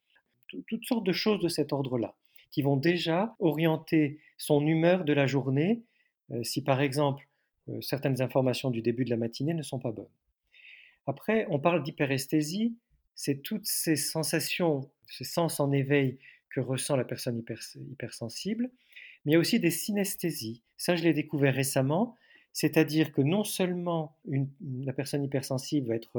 Toutes 0.68 0.86
sortes 0.86 1.06
de 1.06 1.12
choses 1.12 1.42
de 1.42 1.48
cet 1.48 1.74
ordre-là, 1.74 2.16
qui 2.52 2.62
vont 2.62 2.78
déjà 2.78 3.36
orienter 3.40 4.20
son 4.38 4.66
humeur 4.66 5.04
de 5.04 5.14
la 5.14 5.26
journée, 5.26 5.82
euh, 6.32 6.44
si 6.44 6.64
par 6.64 6.82
exemple 6.82 7.28
euh, 7.70 7.82
certaines 7.82 8.22
informations 8.22 8.70
du 8.70 8.82
début 8.82 9.06
de 9.06 9.10
la 9.10 9.18
matinée 9.18 9.54
ne 9.54 9.64
sont 9.64 9.80
pas 9.80 9.92
bonnes. 9.92 10.06
Après, 11.08 11.48
on 11.50 11.60
parle 11.60 11.84
d'hyperesthésie, 11.84 12.78
c'est 13.16 13.42
toutes 13.42 13.66
ces 13.66 13.96
sensations, 13.96 14.90
ces 15.08 15.24
sens 15.24 15.60
en 15.60 15.72
éveil 15.72 16.20
que 16.50 16.60
ressent 16.60 16.96
la 16.96 17.04
personne 17.04 17.40
hyper, 17.40 17.60
hypersensible, 17.92 18.70
mais 19.26 19.32
il 19.32 19.34
y 19.34 19.36
a 19.36 19.40
aussi 19.40 19.60
des 19.60 19.72
synesthésies. 19.72 20.62
Ça, 20.78 20.96
je 20.96 21.04
l'ai 21.04 21.14
découvert 21.14 21.54
récemment, 21.54 22.16
c'est-à-dire 22.54 23.12
que 23.12 23.22
non 23.22 23.44
seulement 23.44 24.16
la 24.62 24.94
personne 24.94 25.24
hypersensible 25.24 25.88
va 25.88 25.96
être 25.96 26.18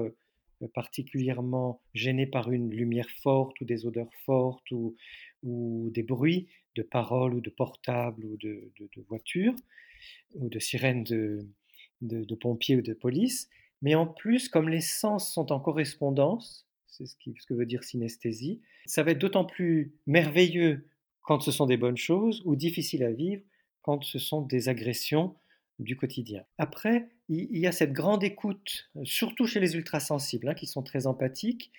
euh, 0.62 0.68
particulièrement 0.74 1.80
gênée 1.94 2.26
par 2.26 2.50
une 2.50 2.70
lumière 2.70 3.08
forte 3.22 3.60
ou 3.60 3.64
des 3.64 3.86
odeurs 3.86 4.12
fortes 4.26 4.70
ou, 4.72 4.96
des 5.42 6.02
bruits 6.02 6.48
de 6.74 6.82
paroles 6.82 7.34
ou 7.34 7.40
de 7.40 7.50
portables 7.50 8.24
ou 8.24 8.36
de, 8.38 8.72
voitures 9.08 9.54
ou 10.34 10.48
de 10.48 10.58
sirènes 10.58 11.04
de, 11.04 11.46
de, 12.00 12.34
pompiers 12.34 12.76
ou 12.76 12.82
de 12.82 12.94
police, 12.94 13.50
mais 13.82 13.94
en 13.94 14.06
plus, 14.06 14.48
comme 14.48 14.70
les 14.70 14.80
sens 14.80 15.32
sont 15.32 15.52
en 15.52 15.60
correspondance, 15.60 16.66
c'est 16.86 17.06
ce, 17.06 17.14
ce, 17.38 17.46
que 17.46 17.52
veut 17.52 17.66
dire 17.66 17.84
synesthésie, 17.84 18.62
ça 18.86 19.02
va 19.02 19.10
être 19.10 19.18
d'autant 19.18 19.44
plus 19.44 19.92
merveilleux 20.06 20.88
quand 21.20 21.40
ce 21.40 21.52
sont 21.52 21.66
des 21.66 21.76
bonnes 21.76 21.98
choses 21.98 22.40
ou 22.46 22.56
difficile 22.56 23.04
à 23.04 23.12
vivre 23.12 23.42
quand 23.82 24.02
ce 24.02 24.18
sont 24.18 24.40
des 24.40 24.70
agressions 24.70 25.36
du 25.78 25.96
quotidien. 25.96 26.44
Après, 26.58 27.08
il 27.28 27.58
y 27.58 27.66
a 27.66 27.72
cette 27.72 27.92
grande 27.92 28.22
écoute, 28.22 28.90
surtout 29.02 29.46
chez 29.46 29.60
les 29.60 29.76
ultrasensibles, 29.76 30.48
hein, 30.48 30.54
qui 30.54 30.66
sont 30.66 30.82
très 30.82 31.06
empathiques, 31.06 31.72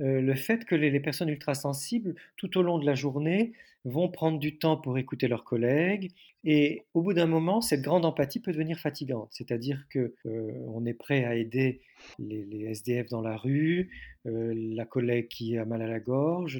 euh, 0.00 0.20
le 0.20 0.34
fait 0.34 0.64
que 0.64 0.74
les, 0.74 0.90
les, 0.90 1.00
personnes 1.00 1.28
ultrasensibles, 1.28 2.14
tout 2.36 2.58
au 2.58 2.62
long 2.62 2.78
de 2.78 2.86
la 2.86 2.94
journée, 2.94 3.52
vont 3.84 4.08
prendre 4.08 4.38
du 4.38 4.56
temps 4.58 4.76
pour 4.76 4.96
écouter 4.98 5.28
leurs 5.28 5.44
collègues. 5.44 6.10
Et 6.42 6.84
au 6.94 7.02
bout 7.02 7.12
d'un 7.12 7.26
moment, 7.26 7.60
cette 7.60 7.82
grande 7.82 8.04
empathie 8.04 8.40
peut 8.40 8.52
devenir 8.52 8.78
fatigante. 8.78 9.28
C'est-à-dire 9.30 9.86
qu'on 9.92 10.10
euh, 10.26 10.84
est 10.86 10.94
prêt 10.94 11.24
à 11.24 11.34
aider 11.36 11.80
les, 12.18 12.66
SDF 12.70 13.08
dans 13.08 13.20
la 13.20 13.36
rue, 13.36 13.90
euh, 14.26 14.52
la 14.54 14.84
collègue 14.84 15.28
qui 15.28 15.58
a 15.58 15.64
mal 15.64 15.82
à 15.82 15.86
la 15.86 16.00
gorge, 16.00 16.58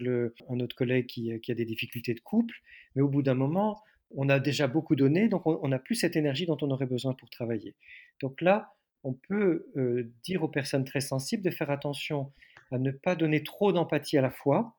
un 0.48 0.60
autre 0.60 0.76
collègue 0.76 1.06
qui, 1.06 1.32
a 1.32 1.54
des 1.54 1.64
difficultés 1.64 2.14
de 2.14 2.20
couple. 2.20 2.54
Mais 2.94 3.02
au 3.02 3.08
bout 3.08 3.22
d'un 3.22 3.34
moment, 3.34 3.82
on 4.10 4.28
a 4.28 4.38
déjà 4.38 4.66
beaucoup 4.66 4.96
donné, 4.96 5.28
donc 5.28 5.46
on 5.46 5.68
n'a 5.68 5.78
plus 5.78 5.96
cette 5.96 6.16
énergie 6.16 6.46
dont 6.46 6.58
on 6.60 6.70
aurait 6.70 6.86
besoin 6.86 7.14
pour 7.14 7.30
travailler. 7.30 7.74
Donc 8.20 8.40
là, 8.40 8.74
on 9.04 9.12
peut 9.12 9.66
euh, 9.76 10.10
dire 10.24 10.42
aux 10.42 10.48
personnes 10.48 10.84
très 10.84 11.00
sensibles 11.00 11.42
de 11.42 11.50
faire 11.50 11.70
attention 11.70 12.32
à 12.70 12.78
ne 12.78 12.90
pas 12.90 13.14
donner 13.14 13.42
trop 13.42 13.72
d'empathie 13.72 14.16
à 14.16 14.22
la 14.22 14.30
fois. 14.30 14.76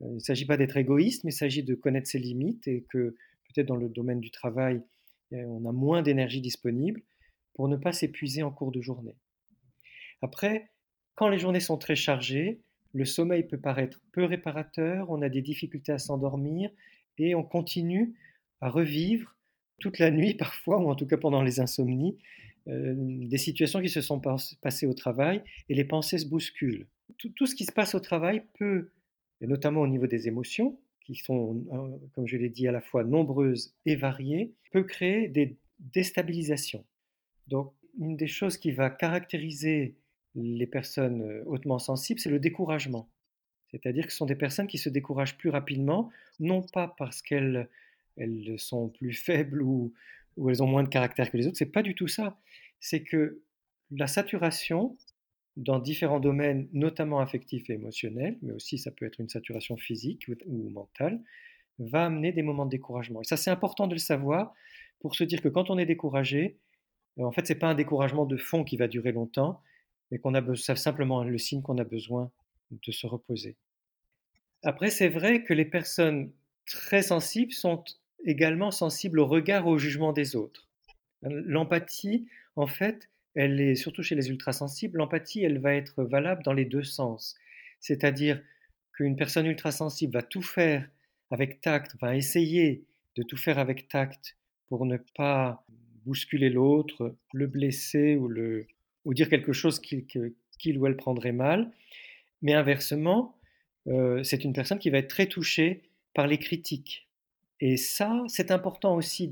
Euh, 0.00 0.06
il 0.08 0.14
ne 0.14 0.18
s'agit 0.20 0.46
pas 0.46 0.56
d'être 0.56 0.76
égoïste, 0.76 1.24
mais 1.24 1.30
il 1.30 1.36
s'agit 1.36 1.62
de 1.62 1.74
connaître 1.74 2.08
ses 2.08 2.18
limites 2.18 2.66
et 2.66 2.84
que 2.88 3.14
peut-être 3.48 3.68
dans 3.68 3.76
le 3.76 3.88
domaine 3.88 4.20
du 4.20 4.30
travail, 4.30 4.82
euh, 5.32 5.44
on 5.44 5.68
a 5.68 5.72
moins 5.72 6.02
d'énergie 6.02 6.40
disponible 6.40 7.02
pour 7.54 7.68
ne 7.68 7.76
pas 7.76 7.92
s'épuiser 7.92 8.42
en 8.42 8.50
cours 8.50 8.72
de 8.72 8.80
journée. 8.80 9.16
Après, 10.22 10.70
quand 11.14 11.28
les 11.28 11.38
journées 11.38 11.60
sont 11.60 11.76
très 11.76 11.96
chargées, 11.96 12.62
le 12.94 13.04
sommeil 13.04 13.42
peut 13.44 13.60
paraître 13.60 14.00
peu 14.12 14.24
réparateur, 14.24 15.10
on 15.10 15.20
a 15.20 15.28
des 15.28 15.42
difficultés 15.42 15.92
à 15.92 15.98
s'endormir 15.98 16.70
et 17.18 17.34
on 17.34 17.42
continue 17.42 18.14
à 18.62 18.70
revivre 18.70 19.36
toute 19.78 19.98
la 19.98 20.10
nuit 20.10 20.34
parfois, 20.38 20.78
ou 20.78 20.88
en 20.88 20.94
tout 20.94 21.06
cas 21.06 21.18
pendant 21.18 21.42
les 21.42 21.60
insomnies, 21.60 22.16
euh, 22.68 22.94
des 22.96 23.38
situations 23.38 23.82
qui 23.82 23.90
se 23.90 24.00
sont 24.00 24.20
pas, 24.20 24.36
passées 24.62 24.86
au 24.86 24.94
travail 24.94 25.42
et 25.68 25.74
les 25.74 25.84
pensées 25.84 26.18
se 26.18 26.26
bousculent. 26.26 26.86
Tout, 27.18 27.28
tout, 27.30 27.46
ce 27.46 27.54
qui 27.54 27.64
se 27.64 27.72
passe 27.72 27.94
au 27.94 28.00
travail 28.00 28.44
peut, 28.58 28.90
et 29.40 29.46
notamment 29.46 29.82
au 29.82 29.88
niveau 29.88 30.06
des 30.06 30.28
émotions, 30.28 30.78
qui 31.00 31.16
sont, 31.16 31.64
euh, 31.72 31.98
comme 32.14 32.26
je 32.26 32.36
l'ai 32.36 32.48
dit, 32.48 32.68
à 32.68 32.72
la 32.72 32.80
fois 32.80 33.04
nombreuses 33.04 33.74
et 33.84 33.96
variées, 33.96 34.54
peut 34.70 34.84
créer 34.84 35.28
des 35.28 35.56
déstabilisations. 35.80 36.84
Donc, 37.48 37.74
une 37.98 38.16
des 38.16 38.28
choses 38.28 38.56
qui 38.56 38.70
va 38.70 38.88
caractériser 38.88 39.96
les 40.36 40.66
personnes 40.66 41.22
euh, 41.22 41.42
hautement 41.46 41.80
sensibles, 41.80 42.20
c'est 42.20 42.30
le 42.30 42.38
découragement. 42.38 43.08
C'est-à-dire 43.72 44.06
que 44.06 44.12
ce 44.12 44.18
sont 44.18 44.26
des 44.26 44.36
personnes 44.36 44.66
qui 44.66 44.78
se 44.78 44.88
découragent 44.88 45.36
plus 45.36 45.50
rapidement, 45.50 46.10
non 46.38 46.62
pas 46.62 46.94
parce 46.96 47.22
qu'elles 47.22 47.68
elles 48.16 48.58
sont 48.58 48.88
plus 48.88 49.12
faibles 49.12 49.62
ou, 49.62 49.92
ou, 50.36 50.50
elles 50.50 50.62
ont 50.62 50.66
moins 50.66 50.82
de 50.82 50.88
caractère 50.88 51.30
que 51.30 51.36
les 51.36 51.46
autres. 51.46 51.56
C'est 51.56 51.66
pas 51.66 51.82
du 51.82 51.94
tout 51.94 52.08
ça. 52.08 52.38
C'est 52.80 53.02
que 53.02 53.42
la 53.90 54.06
saturation 54.06 54.96
dans 55.56 55.78
différents 55.78 56.20
domaines, 56.20 56.68
notamment 56.72 57.20
affectifs 57.20 57.68
et 57.68 57.74
émotionnels, 57.74 58.38
mais 58.42 58.52
aussi 58.52 58.78
ça 58.78 58.90
peut 58.90 59.04
être 59.04 59.20
une 59.20 59.28
saturation 59.28 59.76
physique 59.76 60.26
ou, 60.46 60.70
mentale, 60.70 61.20
va 61.78 62.06
amener 62.06 62.32
des 62.32 62.42
moments 62.42 62.64
de 62.64 62.70
découragement. 62.70 63.20
Et 63.20 63.24
ça, 63.24 63.36
c'est 63.36 63.50
important 63.50 63.86
de 63.86 63.94
le 63.94 63.98
savoir 63.98 64.54
pour 65.00 65.14
se 65.14 65.24
dire 65.24 65.42
que 65.42 65.48
quand 65.48 65.68
on 65.70 65.78
est 65.78 65.86
découragé, 65.86 66.58
en 67.18 67.32
fait, 67.32 67.46
c'est 67.46 67.56
pas 67.56 67.68
un 67.68 67.74
découragement 67.74 68.24
de 68.24 68.36
fond 68.36 68.64
qui 68.64 68.76
va 68.76 68.88
durer 68.88 69.12
longtemps, 69.12 69.60
mais 70.10 70.18
qu'on 70.18 70.34
a 70.34 70.56
simplement 70.76 71.22
le 71.24 71.38
signe 71.38 71.60
qu'on 71.60 71.78
a 71.78 71.84
besoin 71.84 72.30
de 72.70 72.92
se 72.92 73.06
reposer. 73.06 73.56
Après, 74.62 74.90
c'est 74.90 75.08
vrai 75.08 75.42
que 75.42 75.52
les 75.52 75.64
personnes 75.64 76.30
très 76.66 77.02
sensibles 77.02 77.52
sont 77.52 77.84
également 78.24 78.70
sensible 78.70 79.18
au 79.20 79.26
regard, 79.26 79.66
au 79.66 79.78
jugement 79.78 80.12
des 80.12 80.36
autres. 80.36 80.68
L'empathie, 81.22 82.26
en 82.56 82.66
fait, 82.66 83.08
elle 83.34 83.60
est 83.60 83.74
surtout 83.74 84.02
chez 84.02 84.14
les 84.14 84.28
ultrasensibles, 84.28 84.98
l'empathie, 84.98 85.42
elle 85.42 85.58
va 85.58 85.74
être 85.74 86.04
valable 86.04 86.42
dans 86.42 86.52
les 86.52 86.64
deux 86.64 86.82
sens. 86.82 87.36
C'est-à-dire 87.80 88.42
qu'une 88.92 89.16
personne 89.16 89.46
ultrasensible 89.46 90.12
va 90.12 90.22
tout 90.22 90.42
faire 90.42 90.88
avec 91.30 91.60
tact, 91.60 91.96
va 92.00 92.16
essayer 92.16 92.84
de 93.16 93.22
tout 93.22 93.36
faire 93.36 93.58
avec 93.58 93.88
tact 93.88 94.36
pour 94.68 94.84
ne 94.86 94.98
pas 95.16 95.64
bousculer 96.04 96.50
l'autre, 96.50 97.16
le 97.32 97.46
blesser 97.46 98.16
ou, 98.16 98.28
le, 98.28 98.66
ou 99.04 99.14
dire 99.14 99.28
quelque 99.28 99.52
chose 99.52 99.80
qu'il 99.80 100.06
qu 100.06 100.76
ou 100.76 100.86
elle 100.86 100.96
prendrait 100.96 101.32
mal. 101.32 101.70
Mais 102.42 102.54
inversement, 102.54 103.38
euh, 103.88 104.22
c'est 104.22 104.44
une 104.44 104.52
personne 104.52 104.78
qui 104.78 104.90
va 104.90 104.98
être 104.98 105.08
très 105.08 105.26
touchée 105.26 105.82
par 106.14 106.26
les 106.26 106.38
critiques, 106.38 107.08
et 107.64 107.76
ça, 107.76 108.24
c'est 108.26 108.50
important 108.50 108.96
aussi, 108.96 109.30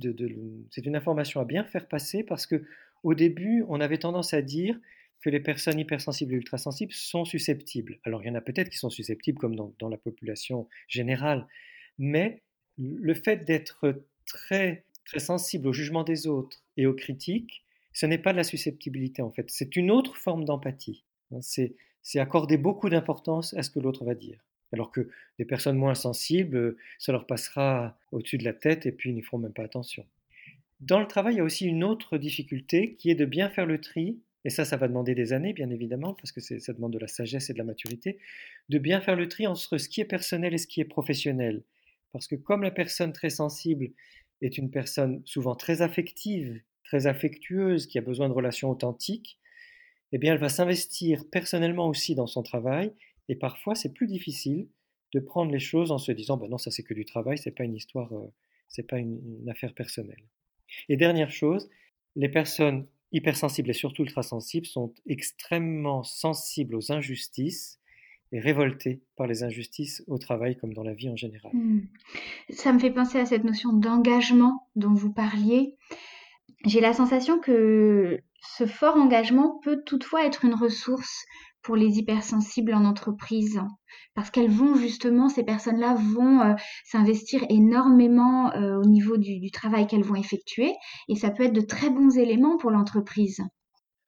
c'est 0.71 0.87
une 0.87 0.95
information 0.95 1.41
à 1.41 1.45
bien 1.45 1.65
faire 1.65 1.89
passer 1.89 2.23
parce 2.23 2.47
que 2.47 2.65
au 3.03 3.15
début, 3.15 3.65
on 3.69 3.81
avait 3.81 3.99
tendance 3.99 4.35
à 4.35 4.41
dire 4.41 4.79
que 5.21 5.31
les 5.31 5.41
personnes 5.41 5.81
hypersensibles 5.81 6.35
et 6.35 6.37
ultrasensibles 6.37 6.93
sont 6.93 7.25
susceptibles. 7.25 7.99
Alors, 8.05 8.23
il 8.23 8.29
y 8.29 8.31
en 8.31 8.37
a 8.37 8.41
peut-être 8.41 8.69
qui 8.69 8.79
sont 8.79 8.89
susceptibles 8.89 9.37
comme 9.37 9.57
dans, 9.57 9.75
dans 9.81 9.89
la 9.89 9.97
population 9.97 10.69
générale, 10.87 11.49
mais 11.99 12.45
le 12.79 13.15
fait 13.15 13.45
d'être 13.45 14.05
très, 14.27 14.85
très 15.05 15.19
sensible 15.19 15.67
au 15.67 15.73
jugement 15.73 16.05
des 16.05 16.29
autres 16.29 16.63
et 16.77 16.87
aux 16.87 16.95
critiques, 16.95 17.65
ce 17.93 18.07
n'est 18.07 18.17
pas 18.17 18.31
de 18.31 18.37
la 18.37 18.45
susceptibilité 18.45 19.23
en 19.23 19.33
fait, 19.33 19.51
c'est 19.51 19.75
une 19.75 19.91
autre 19.91 20.17
forme 20.17 20.45
d'empathie. 20.45 21.05
Hein. 21.33 21.41
C'est 21.43 22.21
accorder 22.21 22.59
beaucoup 22.59 22.91
d'importance 22.91 23.55
à 23.55 23.65
ce 23.65 23.71
que 23.71 23.81
l'autre 23.81 24.05
va 24.05 24.15
dire. 24.15 24.39
Alors 24.73 24.93
que 24.93 25.09
des 25.39 25.45
personnes 25.45 25.77
moins 25.77 25.95
sensibles, 25.95 26.57
euh, 26.57 26.79
ça 26.99 27.13
leur 27.13 27.27
passera 27.27 27.99
au-dessus 28.13 28.39
de 28.39 28.45
la 28.45 28.53
tête 28.53 28.87
et 28.87 28.93
puis 28.93 29.11
ils 29.11 29.15
n'y 29.15 29.23
feront 29.23 29.39
même 29.39 29.53
pas 29.53 29.65
attention. 29.65 30.07
Dans 30.81 31.01
le 31.01 31.07
travail, 31.07 31.35
il 31.35 31.39
y 31.39 31.41
a 31.41 31.45
aussi 31.45 31.67
une 31.67 31.85
autre 31.85 32.17
difficulté 32.17 32.95
qui 32.95 33.11
est 33.11 33.15
de 33.15 33.27
bien 33.27 33.51
faire 33.51 33.67
le 33.67 33.81
tri, 33.81 34.19
et 34.45 34.51
ça, 34.51 34.65
ça 34.65 34.79
va 34.79 34.89
demander 34.89 35.15
des 35.15 35.35
années, 35.35 35.53
bien 35.53 35.69
évidemment, 35.69 36.15
parce 36.15 36.33
que 36.33 36.41
ça 36.41 36.73
demande 36.73 36.95
de 36.95 36.99
la 36.99 37.09
sagesse 37.09 37.51
et 37.51 37.53
de 37.53 37.59
la 37.59 37.65
maturité, 37.65 38.19
de 38.71 38.79
bien 38.79 39.01
faire 39.03 39.17
le 39.17 39.29
tri 39.29 39.47
entre 39.47 39.77
ce 39.77 39.89
qui 39.89 40.01
est 40.01 40.07
personnel 40.07 40.55
et 40.55 40.59
ce 40.59 40.67
qui 40.67 40.81
est 40.81 40.87
professionnel. 40.87 41.63
Parce 42.13 42.27
que 42.27 42.35
comme 42.37 42.63
la 42.63 42.71
personne 42.71 43.13
très 43.13 43.29
sensible 43.29 43.91
est 44.41 44.57
une 44.57 44.71
personne 44.71 45.21
souvent 45.27 45.55
très 45.55 45.83
affective, 45.83 46.63
très 46.85 47.07
affectueuse, 47.07 47.87
qui 47.87 47.99
a 47.99 48.03
besoin 48.03 48.29
de 48.29 48.35
relations 48.35 48.71
authentiques, 48.71 49.39
eh 50.13 50.19
bien, 50.19 50.33
elle 50.33 50.41
va 50.41 50.49
s'investir 50.49 51.29
personnellement 51.31 51.87
aussi 51.87 52.15
dans 52.15 52.27
son 52.27 52.43
travail 52.43 52.93
et 53.31 53.37
parfois, 53.37 53.77
c'est 53.77 53.95
plus 53.95 54.09
difficile 54.09 54.67
de 55.15 55.21
prendre 55.21 55.53
les 55.53 55.61
choses 55.61 55.93
en 55.93 55.99
se 55.99 56.11
disant 56.11 56.37
bah 56.37 56.49
non 56.51 56.59
ça 56.59 56.73
c'est 56.73 56.83
que 56.83 56.95
du 56.95 57.05
travail, 57.05 57.39
c'est 57.39 57.53
pas 57.53 57.63
une 57.63 57.77
histoire, 57.77 58.13
euh, 58.13 58.27
c'est 58.67 58.83
pas 58.83 58.99
une, 58.99 59.49
affaire 59.49 59.73
personnelle. 59.73 60.25
Et 60.89 60.97
dernière 60.97 61.31
chose, 61.31 61.71
les 62.17 62.29
personnes 62.29 62.89
hypersensibles 63.13 63.71
et 63.71 63.73
surtout 63.73 64.03
ultrasensibles 64.03 64.67
sont 64.67 64.93
extrêmement 65.07 66.03
sensibles 66.03 66.75
aux 66.75 66.91
injustices 66.91 67.79
et 68.33 68.41
révoltées 68.41 69.01
par 69.15 69.29
les 69.29 69.45
injustices 69.45 70.03
au 70.09 70.19
travail 70.19 70.57
comme 70.57 70.75
dans 70.75 70.85
la 70.85 70.95
vie 70.95 71.09
en 71.09 71.17
général. 71.17 71.53
Hmm. 71.55 71.83
Ça 72.51 72.73
me 72.73 72.81
fait 72.81 72.91
penser 72.91 73.21
à 73.21 73.27
cette 73.27 73.45
notion 73.45 73.73
d'engagement 73.73 74.69
dont 74.75 74.95
vous 74.95 75.13
parliez. 75.13 75.77
J'ai 76.67 76.81
la 76.81 76.95
sensation 76.95 77.39
que 77.39 78.21
ce 78.43 78.67
fort 78.67 78.97
engagement 78.97 79.61
peut 79.63 79.83
toutefois 79.87 80.27
être 80.27 80.45
une 80.45 80.55
ressource 80.55 81.27
pour 81.63 81.77
les 81.77 81.99
hypersensibles 81.99 82.75
en 82.75 82.85
entreprise 82.85 83.61
parce 84.15 84.31
qu'elles 84.31 84.51
vont 84.51 84.77
justement, 84.77 85.29
ces 85.29 85.45
personnes-là 85.45 85.95
vont 85.95 86.41
euh, 86.41 86.55
s'investir 86.85 87.45
énormément 87.49 88.53
euh, 88.55 88.79
au 88.79 88.85
niveau 88.85 89.17
du, 89.17 89.51
travail 89.51 89.87
qu'elles 89.87 90.05
vont 90.05 90.15
effectuer 90.15 90.73
et 91.09 91.17
ça 91.17 91.31
peut 91.31 91.45
être 91.45 91.53
de 91.53 91.61
très 91.61 91.91
bons 91.91 92.17
éléments 92.17 92.57
pour 92.57 92.71
l'entreprise. 92.71 93.41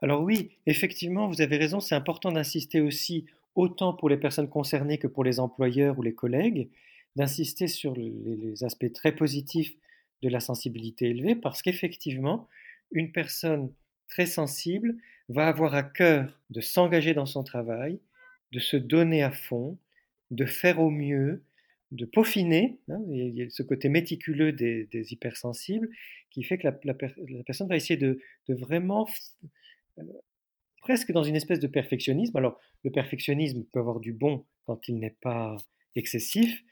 Alors 0.00 0.22
oui, 0.22 0.56
effectivement, 0.66 1.28
vous 1.28 1.42
avez 1.42 1.56
raison, 1.56 1.80
c'est 1.80 1.94
important 1.94 2.32
d'insister 2.32 2.80
aussi, 2.80 3.26
autant 3.54 3.92
pour 3.92 4.08
les 4.08 4.16
personnes 4.16 4.48
concernées 4.48 4.98
que 4.98 5.06
pour 5.06 5.24
les 5.24 5.40
employeurs 5.40 5.98
ou 5.98 6.02
les 6.02 6.14
collègues, 6.14 6.70
d'insister 7.16 7.68
sur 7.68 7.94
les 7.94 8.64
aspects 8.64 8.92
très 8.92 9.14
positifs 9.14 9.74
de 10.22 10.28
la 10.28 10.40
sensibilité 10.40 11.10
élevée 11.10 11.34
parce 11.34 11.60
qu'effectivement, 11.62 12.48
une 12.92 13.12
personne 13.12 13.72
très 14.08 14.26
sensible 14.26 14.96
va 15.32 15.48
avoir 15.48 15.74
à 15.74 15.82
cœur 15.82 16.40
de 16.50 16.60
s'engager 16.60 17.14
dans 17.14 17.26
son 17.26 17.42
travail, 17.42 18.00
de 18.52 18.58
se 18.58 18.76
donner 18.76 19.22
à 19.22 19.30
fond, 19.30 19.78
de 20.30 20.44
faire 20.44 20.80
au 20.80 20.90
mieux, 20.90 21.42
de 21.90 22.04
peaufiner. 22.04 22.78
Hein, 22.88 23.00
il 23.10 23.36
y 23.36 23.42
a 23.42 23.50
ce 23.50 23.62
côté 23.62 23.88
méticuleux 23.88 24.52
des, 24.52 25.12
hypersensibles 25.12 25.88
qui 26.30 26.42
fait 26.42 26.58
que 26.58 26.68
la, 26.84 26.94
personne 26.94 27.68
va 27.68 27.76
essayer 27.76 27.98
de, 27.98 28.18
vraiment, 28.48 29.08
euh, 29.98 30.02
presque 30.80 31.12
dans 31.12 31.22
une 31.22 31.36
espèce 31.36 31.60
de 31.60 31.66
perfectionnisme. 31.66 32.36
Alors, 32.36 32.58
le 32.84 32.90
perfectionnisme 32.90 33.64
peut 33.72 33.80
avoir 33.80 34.00
du 34.00 34.12
bon 34.12 34.44
quand 34.64 34.88
il 34.88 34.98
n'est 34.98 35.16
pas 35.20 35.56
excessif, 35.94 36.62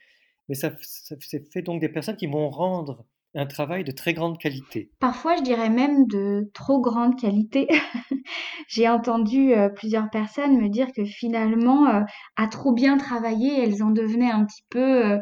mais 0.49 0.55
ça, 0.55 0.75
ça 0.81 1.15
fait 1.51 1.61
donc 1.61 1.79
des 1.79 1.89
personnes 1.89 2.17
qui 2.17 2.27
vont 2.27 2.49
rendre 2.49 3.05
un 3.33 3.45
travail 3.45 3.83
de 3.83 3.91
très 3.91 4.13
grande 4.13 4.37
qualité. 4.37 4.91
Parfois, 4.99 5.37
je 5.37 5.43
dirais 5.43 5.69
même 5.69 6.05
de 6.07 6.49
trop 6.53 6.81
grande 6.81 7.19
qualité. 7.19 7.67
J'ai 8.67 8.89
entendu 8.89 9.53
euh, 9.53 9.69
plusieurs 9.69 10.09
personnes 10.09 10.59
me 10.59 10.69
dire 10.69 10.87
que 10.93 11.05
finalement, 11.05 11.87
euh, 11.87 12.01
à 12.35 12.47
trop 12.47 12.73
bien 12.73 12.97
travailler, 12.97 13.63
elles 13.63 13.83
en 13.83 13.91
devenaient 13.91 14.31
un 14.31 14.45
petit 14.45 14.63
peu 14.69 15.19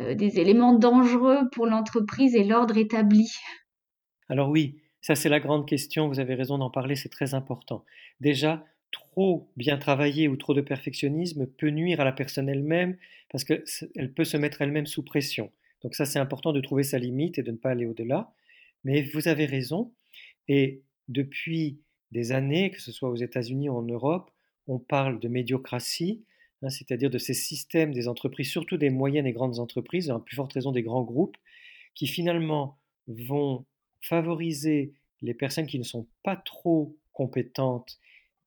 euh, 0.00 0.14
des 0.14 0.40
éléments 0.40 0.74
dangereux 0.74 1.40
pour 1.52 1.66
l'entreprise 1.66 2.34
et 2.34 2.44
l'ordre 2.44 2.76
établi. 2.76 3.30
Alors 4.28 4.48
oui, 4.48 4.80
ça 5.00 5.14
c'est 5.14 5.28
la 5.28 5.40
grande 5.40 5.68
question, 5.68 6.08
vous 6.08 6.20
avez 6.20 6.34
raison 6.34 6.58
d'en 6.58 6.70
parler, 6.70 6.96
c'est 6.96 7.08
très 7.10 7.34
important. 7.34 7.84
Déjà, 8.20 8.64
trop 8.90 9.50
bien 9.56 9.78
travailler 9.78 10.28
ou 10.28 10.36
trop 10.36 10.54
de 10.54 10.60
perfectionnisme 10.60 11.46
peut 11.46 11.70
nuire 11.70 12.00
à 12.00 12.04
la 12.04 12.12
personne 12.12 12.48
elle-même 12.48 12.96
parce 13.30 13.44
qu'elle 13.44 14.12
peut 14.14 14.24
se 14.24 14.36
mettre 14.36 14.62
elle-même 14.62 14.86
sous 14.86 15.02
pression. 15.02 15.50
Donc 15.82 15.94
ça, 15.94 16.04
c'est 16.04 16.18
important 16.18 16.52
de 16.52 16.60
trouver 16.60 16.82
sa 16.82 16.98
limite 16.98 17.38
et 17.38 17.42
de 17.42 17.50
ne 17.50 17.56
pas 17.56 17.70
aller 17.70 17.86
au-delà. 17.86 18.32
Mais 18.84 19.02
vous 19.02 19.28
avez 19.28 19.46
raison. 19.46 19.92
Et 20.48 20.82
depuis 21.08 21.80
des 22.10 22.32
années, 22.32 22.70
que 22.70 22.80
ce 22.80 22.92
soit 22.92 23.10
aux 23.10 23.16
États-Unis 23.16 23.68
ou 23.68 23.76
en 23.76 23.82
Europe, 23.82 24.30
on 24.66 24.78
parle 24.78 25.18
de 25.18 25.28
médiocratie, 25.28 26.24
hein, 26.62 26.68
c'est-à-dire 26.68 27.10
de 27.10 27.18
ces 27.18 27.34
systèmes 27.34 27.92
des 27.92 28.08
entreprises, 28.08 28.50
surtout 28.50 28.76
des 28.76 28.90
moyennes 28.90 29.26
et 29.26 29.32
grandes 29.32 29.58
entreprises, 29.58 30.10
à 30.10 30.18
plus 30.18 30.36
forte 30.36 30.52
raison 30.52 30.72
des 30.72 30.82
grands 30.82 31.02
groupes, 31.02 31.36
qui 31.94 32.06
finalement 32.06 32.78
vont 33.08 33.66
favoriser 34.00 34.94
les 35.20 35.34
personnes 35.34 35.66
qui 35.66 35.78
ne 35.78 35.84
sont 35.84 36.06
pas 36.22 36.36
trop 36.36 36.96
compétentes, 37.12 37.98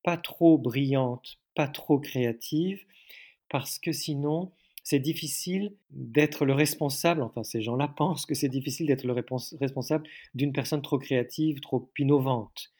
pas 0.04 0.18
trop 0.18 0.58
brillantes, 0.58 1.40
pas 1.56 1.68
trop 1.68 2.00
créatives, 2.00 2.84
parce 3.50 3.80
que 3.80 3.92
sinon, 3.92 4.52
c'est 4.86 5.00
difficile 5.00 5.76
d'être 5.90 6.46
le 6.46 6.54
responsable, 6.54 7.24
enfin 7.24 7.44
ces 7.44 7.62
gens-là 7.62 7.88
pensent 7.98 8.26
que 8.26 8.36
c'est 8.36 8.50
difficile 8.50 8.86
d'être 8.86 9.04
le 9.04 9.14
responsable 9.14 10.08
d'une 10.36 10.54
personne 10.54 10.82
trop 10.84 11.00
créative, 11.00 11.60
trop 11.60 11.92
innovante. 11.98 12.72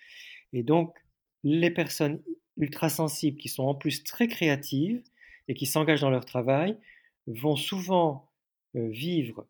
Et 0.54 0.62
donc, 0.64 0.96
les 1.44 1.72
personnes 1.72 2.22
ultra 2.58 2.90
sensibles 2.90 3.38
qui 3.38 3.50
sont 3.50 3.64
en 3.64 3.74
plus 3.74 4.04
très 4.04 4.28
créatives 4.28 5.04
et 5.48 5.56
qui 5.56 5.66
s'engagent 5.66 6.02
dans 6.02 6.12
leur 6.12 6.26
travail 6.26 6.78
vont 7.26 7.56
souvent 7.56 8.30
euh, 8.76 8.88
vivre 8.90 9.48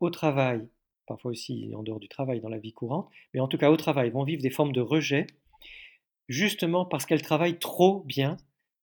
au 0.00 0.08
travail, 0.08 0.66
parfois 1.06 1.32
aussi 1.32 1.70
en 1.76 1.82
dehors 1.82 2.00
du 2.00 2.08
travail, 2.08 2.40
dans 2.40 2.48
la 2.48 2.58
vie 2.58 2.72
courante, 2.72 3.10
mais 3.34 3.40
en 3.40 3.48
tout 3.48 3.58
cas 3.58 3.70
au 3.70 3.76
travail, 3.76 4.10
vont 4.10 4.24
vivre 4.24 4.42
des 4.42 4.50
formes 4.50 4.72
de 4.72 4.80
rejet, 4.80 5.26
justement 6.26 6.86
parce 6.86 7.04
qu'elles 7.04 7.22
travaillent 7.22 7.58
trop 7.58 8.02
bien 8.04 8.38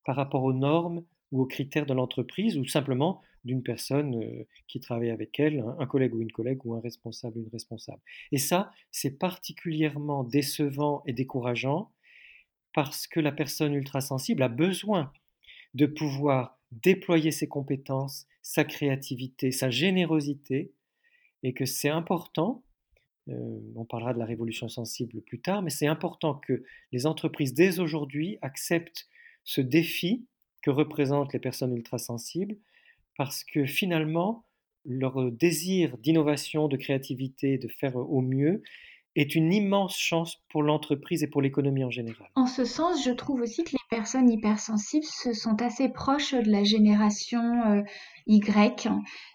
par 0.06 0.16
rapport 0.16 0.44
aux 0.44 0.54
normes 0.54 1.04
ou 1.32 1.42
aux 1.42 1.46
critères 1.46 1.86
de 1.86 1.94
l'entreprise 1.94 2.58
ou 2.58 2.66
simplement 2.66 3.22
d'une 3.44 3.64
personne 3.64 4.16
euh, 4.24 4.44
qui 4.68 4.80
travaille 4.80 5.12
avec 5.12 5.40
elle, 5.40 5.64
un, 5.80 5.86
collègue 5.86 6.16
ou 6.16 6.22
une 6.22 6.32
collègue 6.32 6.66
ou 6.66 6.74
un 6.74 6.82
responsable 6.82 7.38
ou 7.38 7.42
une 7.44 7.50
responsable. 7.50 8.02
Et 8.32 8.38
ça, 8.38 8.72
c'est 8.92 9.18
particulièrement 9.18 10.24
décevant 10.24 11.04
et 11.06 11.14
décourageant 11.14 11.92
parce 12.74 13.08
que 13.08 13.20
la 13.20 13.32
personne 13.32 13.74
ultra-sensible 13.74 14.44
a 14.44 14.50
besoin 14.50 15.14
de 15.76 15.86
pouvoir 15.86 16.60
déployer 16.72 17.32
ses 17.32 17.48
compétences, 17.48 18.28
sa 18.42 18.66
créativité, 18.66 19.52
sa 19.52 19.70
générosité, 19.70 20.74
et 21.44 21.54
que 21.54 21.66
c'est 21.66 21.90
important, 21.90 22.64
euh, 23.30 23.60
on 23.76 23.86
parlera 23.86 24.14
de 24.14 24.20
la 24.20 24.26
révolution 24.26 24.68
sensible 24.68 25.22
plus 25.22 25.40
tard, 25.40 25.62
mais 25.62 25.70
c'est 25.70 25.88
important 25.88 26.34
que 26.34 26.64
les 26.92 27.06
entreprises 27.06 27.54
dès 27.54 27.80
aujourd'hui 27.80 28.38
acceptent 28.42 29.08
ce 29.44 29.62
défi 29.62 30.26
que 30.66 30.72
représentent 30.72 31.32
les 31.32 31.40
personnes 31.40 31.76
ultrasensibles, 31.76 32.58
parce 33.18 33.44
que 33.44 33.68
finalement, 33.68 34.46
leur 34.84 35.32
désir 35.32 35.96
d'innovation, 36.00 36.68
de 36.68 36.76
créativité, 36.76 37.60
de 37.60 37.68
faire 37.68 37.96
au 37.96 38.22
mieux, 38.22 38.64
est 39.16 39.36
une 39.36 39.54
immense 39.54 39.96
chance 39.96 40.44
pour 40.50 40.64
l'entreprise 40.64 41.22
et 41.22 41.28
pour 41.28 41.44
l'économie 41.44 41.84
en 41.84 41.92
général. 41.92 42.30
En 42.34 42.48
ce 42.48 42.66
sens, 42.66 43.06
je 43.06 43.12
trouve 43.12 43.42
aussi 43.42 43.64
que 43.64 43.74
les 43.74 43.78
personnes 43.96 44.30
hypersensibles 44.30 45.06
se 45.06 45.32
sont 45.32 45.62
assez 45.62 45.88
proches 45.88 46.34
de 46.34 46.52
la 46.52 46.66
génération 46.66 47.64
euh, 47.72 47.82
y, 48.28 48.42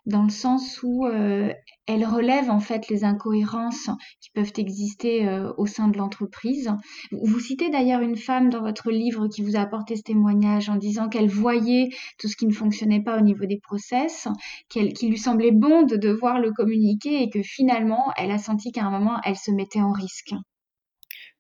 dans 0.05 0.23
le 0.23 0.29
sens 0.29 0.83
où 0.83 1.07
euh, 1.07 1.51
elle 1.87 2.05
relève 2.05 2.51
en 2.51 2.61
fait 2.61 2.89
les 2.89 3.05
incohérences 3.05 3.89
qui 4.21 4.31
peuvent 4.35 4.53
exister 4.59 5.27
euh, 5.27 5.51
au 5.57 5.65
sein 5.65 5.89
de 5.89 5.97
l'entreprise. 5.97 6.71
Vous 7.11 7.41
citez 7.41 7.71
d'ailleurs 7.71 8.03
une 8.03 8.19
femme 8.19 8.51
dans 8.51 8.61
votre 8.61 8.91
livre 8.91 9.29
qui 9.29 9.41
vous 9.41 9.57
a 9.57 9.61
apporté 9.61 9.97
ce 9.97 10.03
témoignage 10.03 10.69
en 10.69 10.77
disant 10.77 11.09
qu'elle 11.09 11.31
voyait 11.31 11.89
tout 12.19 12.29
ce 12.29 12.37
qui 12.37 12.47
ne 12.47 12.53
fonctionnait 12.53 13.03
pas 13.03 13.17
au 13.17 13.23
niveau 13.23 13.47
des 13.47 13.61
process, 13.61 14.29
qu'il 14.69 15.09
lui 15.09 15.19
semblait 15.19 15.53
bon 15.53 15.85
de 15.85 15.97
devoir 15.97 16.39
le 16.39 16.53
communiquer 16.53 17.23
et 17.23 17.31
que 17.31 17.43
finalement 17.43 18.13
elle 18.19 18.31
a 18.31 18.39
senti 18.39 18.73
qu'à 18.73 18.85
un 18.85 18.91
moment 18.91 19.21
elle 19.25 19.37
se 19.37 19.53
mettait 19.53 19.81
en 19.81 19.93
risque. 19.93 20.35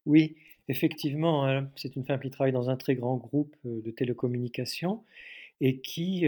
Oui, 0.06 0.34
effectivement, 0.70 1.46
hein, 1.46 1.70
c'est 1.76 1.96
une 1.96 2.04
femme 2.04 2.20
qui 2.20 2.30
travaille 2.30 2.52
dans 2.52 2.70
un 2.70 2.76
très 2.76 2.94
grand 2.94 3.16
groupe 3.16 3.54
euh, 3.66 3.82
de 3.82 3.90
télécommunications 3.90 5.04
et 5.60 5.80
qui 5.80 6.26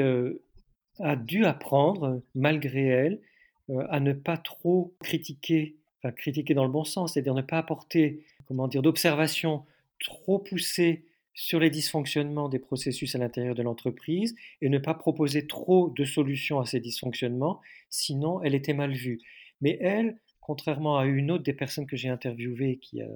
a 1.01 1.17
dû 1.17 1.45
apprendre, 1.45 2.21
malgré 2.35 2.85
elle, 2.85 3.21
euh, 3.71 3.87
à 3.91 4.01
ne 4.01 4.13
pas 4.13 4.37
trop 4.37 4.95
critiquer, 5.03 5.77
enfin 5.99 6.13
critiquer 6.13 6.55
dans 6.55 6.65
le 6.65 6.71
bon 6.71 6.85
sens, 6.85 7.15
c'est-à-dire 7.15 7.35
ne 7.35 7.43
pas 7.43 7.59
apporter, 7.59 8.25
comment 8.47 8.69
dire, 8.69 8.83
d'observation 8.83 9.65
trop 9.99 10.39
poussée 10.39 11.05
sur 11.35 11.61
les 11.61 11.71
dysfonctionnements 11.71 12.49
des 12.49 12.59
processus 12.59 13.15
à 13.15 13.19
l'intérieur 13.19 13.55
de 13.55 13.63
l'entreprise 13.63 14.35
et 14.61 14.69
ne 14.69 14.79
pas 14.79 14.95
proposer 14.95 15.47
trop 15.47 15.91
de 15.91 16.05
solutions 16.05 16.61
à 16.61 16.67
ces 16.67 16.81
dysfonctionnements, 16.81 17.61
sinon 17.89 18.43
elle 18.43 18.55
était 18.55 18.75
mal 18.75 18.93
vue. 18.93 19.21
Mais 19.61 19.79
elle, 19.81 20.19
contrairement 20.41 20.99
à 20.99 21.07
une 21.07 21.31
autre 21.31 21.45
des 21.45 21.55
personnes 21.55 21.87
que 21.87 21.97
j'ai 21.97 22.11
interviewées 22.11 22.79
qui 22.79 23.01
a 23.01 23.09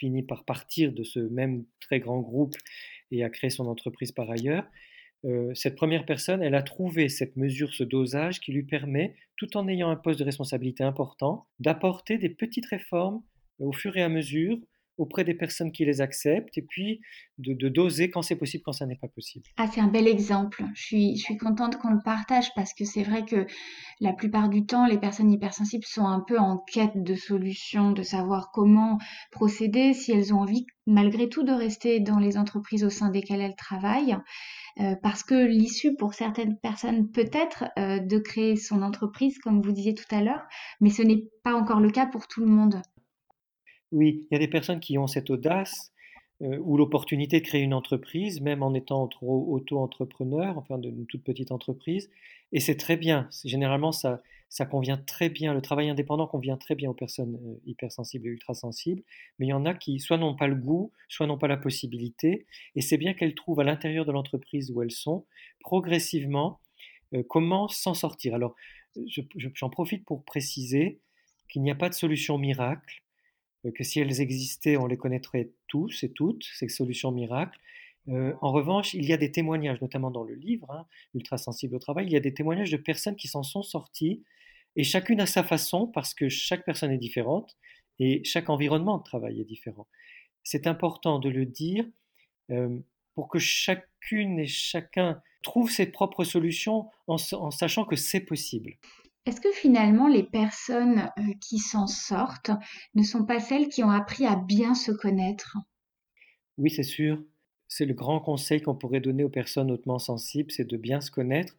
fini 0.00 0.22
par 0.22 0.44
partir 0.44 0.92
de 0.92 1.04
ce 1.04 1.20
même 1.20 1.64
très 1.78 2.00
grand 2.00 2.20
groupe 2.20 2.56
et 3.12 3.22
a 3.22 3.30
créé 3.30 3.50
son 3.50 3.66
entreprise 3.66 4.12
par 4.12 4.30
ailleurs, 4.30 4.64
euh, 5.26 5.52
cette 5.54 5.76
première 5.76 6.06
personne, 6.06 6.42
elle 6.42 6.54
a 6.54 6.62
trouvé 6.62 7.08
cette 7.10 7.36
mesure, 7.36 7.74
ce 7.74 7.84
dosage 7.84 8.40
qui 8.40 8.52
lui 8.52 8.62
permet, 8.62 9.14
tout 9.36 9.56
en 9.56 9.68
ayant 9.68 9.90
un 9.90 9.96
poste 9.96 10.18
de 10.18 10.24
responsabilité 10.24 10.82
important, 10.82 11.46
d'apporter 11.58 12.16
des 12.16 12.30
petites 12.30 12.66
réformes 12.66 13.22
euh, 13.60 13.66
au 13.66 13.72
fur 13.72 13.96
et 13.96 14.02
à 14.02 14.08
mesure 14.08 14.58
auprès 15.00 15.24
des 15.24 15.34
personnes 15.34 15.72
qui 15.72 15.84
les 15.84 16.00
acceptent 16.00 16.56
et 16.58 16.62
puis 16.62 17.00
de, 17.38 17.68
doser 17.68 18.10
quand 18.10 18.20
c'est 18.20 18.36
possible, 18.36 18.62
quand 18.62 18.72
ça 18.72 18.84
n'est 18.84 18.96
pas 18.96 19.08
possible. 19.08 19.46
Ah, 19.56 19.66
c'est 19.72 19.80
un 19.80 19.88
bel 19.88 20.06
exemple. 20.06 20.62
Je 20.74 20.82
suis, 20.82 21.16
je 21.16 21.22
suis 21.22 21.38
contente 21.38 21.78
qu'on 21.78 21.90
le 21.90 22.02
partage 22.04 22.52
parce 22.54 22.74
que 22.74 22.84
c'est 22.84 23.02
vrai 23.02 23.24
que 23.24 23.46
la 24.00 24.12
plupart 24.12 24.50
du 24.50 24.66
temps, 24.66 24.86
les 24.86 24.98
personnes 24.98 25.32
hypersensibles 25.32 25.86
sont 25.86 26.04
un 26.04 26.20
peu 26.20 26.38
en 26.38 26.58
quête 26.58 27.02
de 27.02 27.14
solutions, 27.14 27.92
de 27.92 28.02
savoir 28.02 28.50
comment 28.52 28.98
procéder 29.30 29.94
si 29.94 30.12
elles 30.12 30.34
ont 30.34 30.40
envie 30.40 30.66
malgré 30.86 31.28
tout 31.28 31.44
de 31.44 31.52
rester 31.52 32.00
dans 32.00 32.18
les 32.18 32.36
entreprises 32.36 32.84
au 32.84 32.90
sein 32.90 33.10
desquelles 33.10 33.40
elles 33.40 33.56
travaillent. 33.56 34.16
parce 35.02 35.22
que 35.22 35.46
l'issue 35.46 35.94
pour 35.94 36.14
certaines 36.14 36.58
personnes 36.58 37.10
peut 37.10 37.30
être 37.32 37.64
de 37.76 38.18
créer 38.18 38.56
son 38.56 38.82
entreprise, 38.82 39.38
comme 39.38 39.62
vous 39.62 39.72
disiez 39.72 39.94
tout 39.94 40.14
à 40.14 40.22
l'heure, 40.22 40.42
mais 40.80 40.90
ce 40.90 41.02
n'est 41.02 41.24
pas 41.44 41.54
encore 41.54 41.80
le 41.80 41.90
cas 41.90 42.06
pour 42.06 42.26
tout 42.26 42.40
le 42.40 42.48
monde. 42.48 42.82
Oui, 43.92 44.26
il 44.30 44.34
y 44.34 44.36
a 44.36 44.38
des 44.38 44.48
personnes 44.48 44.80
qui 44.80 44.98
ont 44.98 45.06
cette 45.06 45.30
audace 45.30 45.92
ou 46.40 46.78
l'opportunité 46.78 47.40
de 47.40 47.44
créer 47.44 47.60
une 47.60 47.74
entreprise, 47.74 48.40
même 48.40 48.62
en 48.62 48.72
étant 48.72 49.10
auto-entrepreneur, 49.20 50.56
enfin 50.56 50.78
d'une 50.78 51.04
toute 51.04 51.22
petite 51.22 51.52
entreprise, 51.52 52.08
et 52.52 52.60
c'est 52.60 52.76
très 52.76 52.96
bien. 52.96 53.28
Généralement, 53.44 53.92
ça, 53.92 54.22
ça 54.50 54.66
convient 54.66 54.96
très 54.96 55.30
bien, 55.30 55.54
le 55.54 55.62
travail 55.62 55.88
indépendant 55.88 56.26
convient 56.26 56.56
très 56.56 56.74
bien 56.74 56.90
aux 56.90 56.94
personnes 56.94 57.38
euh, 57.46 57.60
hypersensibles 57.66 58.26
et 58.26 58.30
ultrasensibles, 58.30 59.02
mais 59.38 59.46
il 59.46 59.50
y 59.50 59.52
en 59.52 59.64
a 59.64 59.74
qui 59.74 60.00
soit 60.00 60.18
n'ont 60.18 60.34
pas 60.34 60.48
le 60.48 60.56
goût, 60.56 60.90
soit 61.08 61.28
n'ont 61.28 61.38
pas 61.38 61.46
la 61.46 61.56
possibilité, 61.56 62.46
et 62.74 62.80
c'est 62.80 62.96
bien 62.98 63.14
qu'elles 63.14 63.36
trouvent 63.36 63.60
à 63.60 63.64
l'intérieur 63.64 64.04
de 64.04 64.12
l'entreprise 64.12 64.72
où 64.72 64.82
elles 64.82 64.90
sont, 64.90 65.24
progressivement, 65.60 66.58
euh, 67.14 67.22
comment 67.28 67.68
s'en 67.68 67.94
sortir. 67.94 68.34
Alors, 68.34 68.56
j'en 69.54 69.70
profite 69.70 70.04
pour 70.04 70.24
préciser 70.24 70.98
qu'il 71.48 71.62
n'y 71.62 71.70
a 71.70 71.76
pas 71.76 71.88
de 71.88 71.94
solution 71.94 72.36
miracle, 72.36 73.02
euh, 73.04 73.09
que 73.74 73.84
si 73.84 74.00
elles 74.00 74.20
existaient, 74.20 74.76
on 74.76 74.86
les 74.86 74.96
connaîtrait 74.96 75.50
tous 75.66 76.02
et 76.02 76.12
toutes, 76.12 76.44
ces 76.54 76.68
solutions 76.68 77.12
miracles, 77.12 77.58
euh, 78.08 78.32
en 78.40 78.52
revanche, 78.52 78.94
il 78.94 79.04
y 79.04 79.12
a 79.12 79.16
des 79.16 79.30
témoignages, 79.30 79.80
notamment 79.80 80.10
dans 80.10 80.24
le 80.24 80.34
livre, 80.34 80.70
hein, 80.70 80.86
Ultra 81.14 81.38
sensible 81.38 81.76
au 81.76 81.78
travail, 81.78 82.06
il 82.06 82.12
y 82.12 82.16
a 82.16 82.20
des 82.20 82.34
témoignages 82.34 82.70
de 82.70 82.76
personnes 82.76 83.16
qui 83.16 83.28
s'en 83.28 83.42
sont 83.42 83.62
sorties, 83.62 84.24
et 84.76 84.84
chacune 84.84 85.20
à 85.20 85.26
sa 85.26 85.42
façon, 85.42 85.86
parce 85.86 86.14
que 86.14 86.28
chaque 86.28 86.64
personne 86.64 86.90
est 86.90 86.98
différente, 86.98 87.56
et 87.98 88.24
chaque 88.24 88.48
environnement 88.48 88.98
de 88.98 89.02
travail 89.02 89.40
est 89.40 89.44
différent. 89.44 89.86
C'est 90.42 90.66
important 90.66 91.18
de 91.18 91.28
le 91.28 91.44
dire 91.44 91.84
euh, 92.50 92.78
pour 93.14 93.28
que 93.28 93.38
chacune 93.38 94.38
et 94.38 94.46
chacun 94.46 95.20
trouve 95.42 95.70
ses 95.70 95.86
propres 95.86 96.24
solutions 96.24 96.88
en, 97.06 97.18
sachant 97.50 97.84
que 97.84 97.96
c'est 97.96 98.20
possible. 98.20 98.74
Est-ce 99.26 99.40
que 99.40 99.52
finalement 99.52 100.08
les 100.08 100.22
personnes 100.22 101.10
euh, 101.18 101.22
qui 101.40 101.58
s'en 101.58 101.86
sortent 101.86 102.52
ne 102.94 103.02
sont 103.02 103.24
pas 103.24 103.38
celles 103.38 103.68
qui 103.68 103.84
ont 103.84 103.90
appris 103.90 104.24
à 104.24 104.36
bien 104.36 104.74
se 104.74 104.92
connaître? 104.92 105.56
Oui, 106.58 106.70
c'est 106.70 106.82
sûr. 106.82 107.22
C'est 107.68 107.84
le 107.84 107.94
grand 107.94 108.20
conseil 108.20 108.62
qu'on 108.62 108.74
pourrait 108.74 109.00
donner 109.00 109.22
aux 109.22 109.30
personnes 109.30 109.70
hautement 109.70 109.98
sensibles, 109.98 110.50
c'est 110.50 110.68
de 110.68 110.76
bien 110.76 111.00
se 111.00 111.10
connaître 111.10 111.56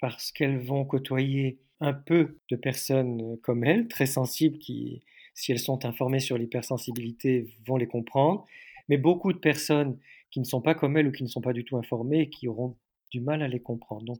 parce 0.00 0.32
qu'elles 0.32 0.58
vont 0.58 0.84
côtoyer 0.84 1.58
un 1.80 1.92
peu 1.92 2.38
de 2.50 2.56
personnes 2.56 3.20
euh, 3.22 3.36
comme 3.42 3.64
elles, 3.64 3.88
très 3.88 4.06
sensibles, 4.06 4.58
qui, 4.58 5.02
si 5.34 5.52
elles 5.52 5.58
sont 5.58 5.84
informées 5.84 6.20
sur 6.20 6.38
l'hypersensibilité, 6.38 7.48
vont 7.66 7.76
les 7.76 7.86
comprendre, 7.86 8.44
mais 8.88 8.96
beaucoup 8.96 9.32
de 9.32 9.38
personnes 9.38 9.98
qui 10.30 10.40
ne 10.40 10.44
sont 10.44 10.60
pas 10.60 10.74
comme 10.74 10.96
elles 10.96 11.06
ou 11.06 11.12
qui 11.12 11.22
ne 11.22 11.28
sont 11.28 11.40
pas 11.40 11.52
du 11.52 11.64
tout 11.64 11.76
informées 11.76 12.22
et 12.22 12.30
qui 12.30 12.48
auront 12.48 12.76
du 13.10 13.20
mal 13.20 13.42
à 13.42 13.48
les 13.48 13.60
comprendre. 13.60 14.04
Donc, 14.04 14.18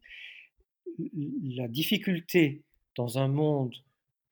la 1.43 1.67
difficulté 1.69 2.63
dans 2.97 3.19
un 3.19 3.29
monde 3.29 3.75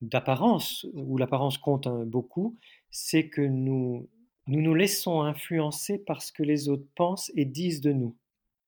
d'apparence, 0.01 0.87
où 0.95 1.17
l'apparence 1.17 1.59
compte 1.59 1.87
hein, 1.87 2.05
beaucoup, 2.07 2.57
c'est 2.91 3.29
que 3.29 3.43
nous 3.43 4.09
nous 4.49 4.61
nous 4.61 4.75
laissons 4.75 5.23
influencer 5.23 5.99
par 5.99 6.21
ce 6.21 6.33
que 6.33 6.43
les 6.43 6.69
autres 6.69 6.87
pensent 6.97 7.31
et 7.37 7.45
disent 7.45 7.81
de 7.81 7.93
nous. 7.93 8.17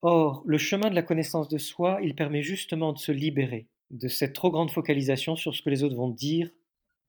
Or, 0.02 0.42
le 0.46 0.58
chemin 0.58 0.88
de 0.88 0.94
la 0.94 1.02
connaissance 1.02 1.48
de 1.48 1.58
soi, 1.58 1.98
il 2.02 2.14
permet 2.14 2.42
justement 2.42 2.92
de 2.92 2.98
se 2.98 3.10
libérer 3.10 3.66
de 3.90 4.08
cette 4.08 4.34
trop 4.34 4.50
grande 4.50 4.70
focalisation 4.70 5.36
sur 5.36 5.54
ce 5.54 5.62
que 5.62 5.70
les 5.70 5.82
autres 5.82 5.96
vont 5.96 6.10
dire, 6.10 6.50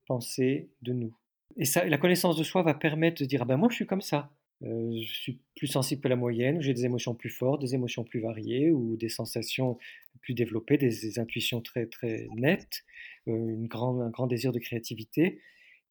penser 0.08 0.70
de 0.82 0.94
nous. 0.94 1.16
Et 1.58 1.66
ça, 1.66 1.86
la 1.86 1.98
connaissance 1.98 2.38
de 2.38 2.44
soi 2.44 2.64
va 2.64 2.74
permettre 2.74 3.22
de 3.22 3.28
dire 3.28 3.42
ah 3.42 3.46
ben 3.46 3.58
moi 3.58 3.70
je 3.70 3.76
suis 3.76 3.88
comme 3.88 4.02
ça, 4.02 4.32
je 4.66 5.14
suis 5.14 5.40
plus 5.56 5.68
sensible 5.68 6.02
que 6.02 6.08
la 6.08 6.16
moyenne, 6.16 6.62
j'ai 6.62 6.74
des 6.74 6.86
émotions 6.86 7.14
plus 7.14 7.30
fortes, 7.30 7.62
des 7.62 7.76
émotions 7.76 8.04
plus 8.04 8.20
variées 8.20 8.72
ou 8.72 8.98
des 8.98 9.10
sensations 9.10 9.78
plus 10.22 10.34
développées, 10.34 10.78
des, 10.78 11.20
intuitions 11.20 11.62
très 11.62 11.86
très 11.86 12.28
nettes, 12.36 12.84
euh, 13.28 13.32
une 13.32 13.70
un 13.72 14.10
grand 14.10 14.28
désir 14.28 14.52
de 14.52 14.60
créativité. 14.60 15.40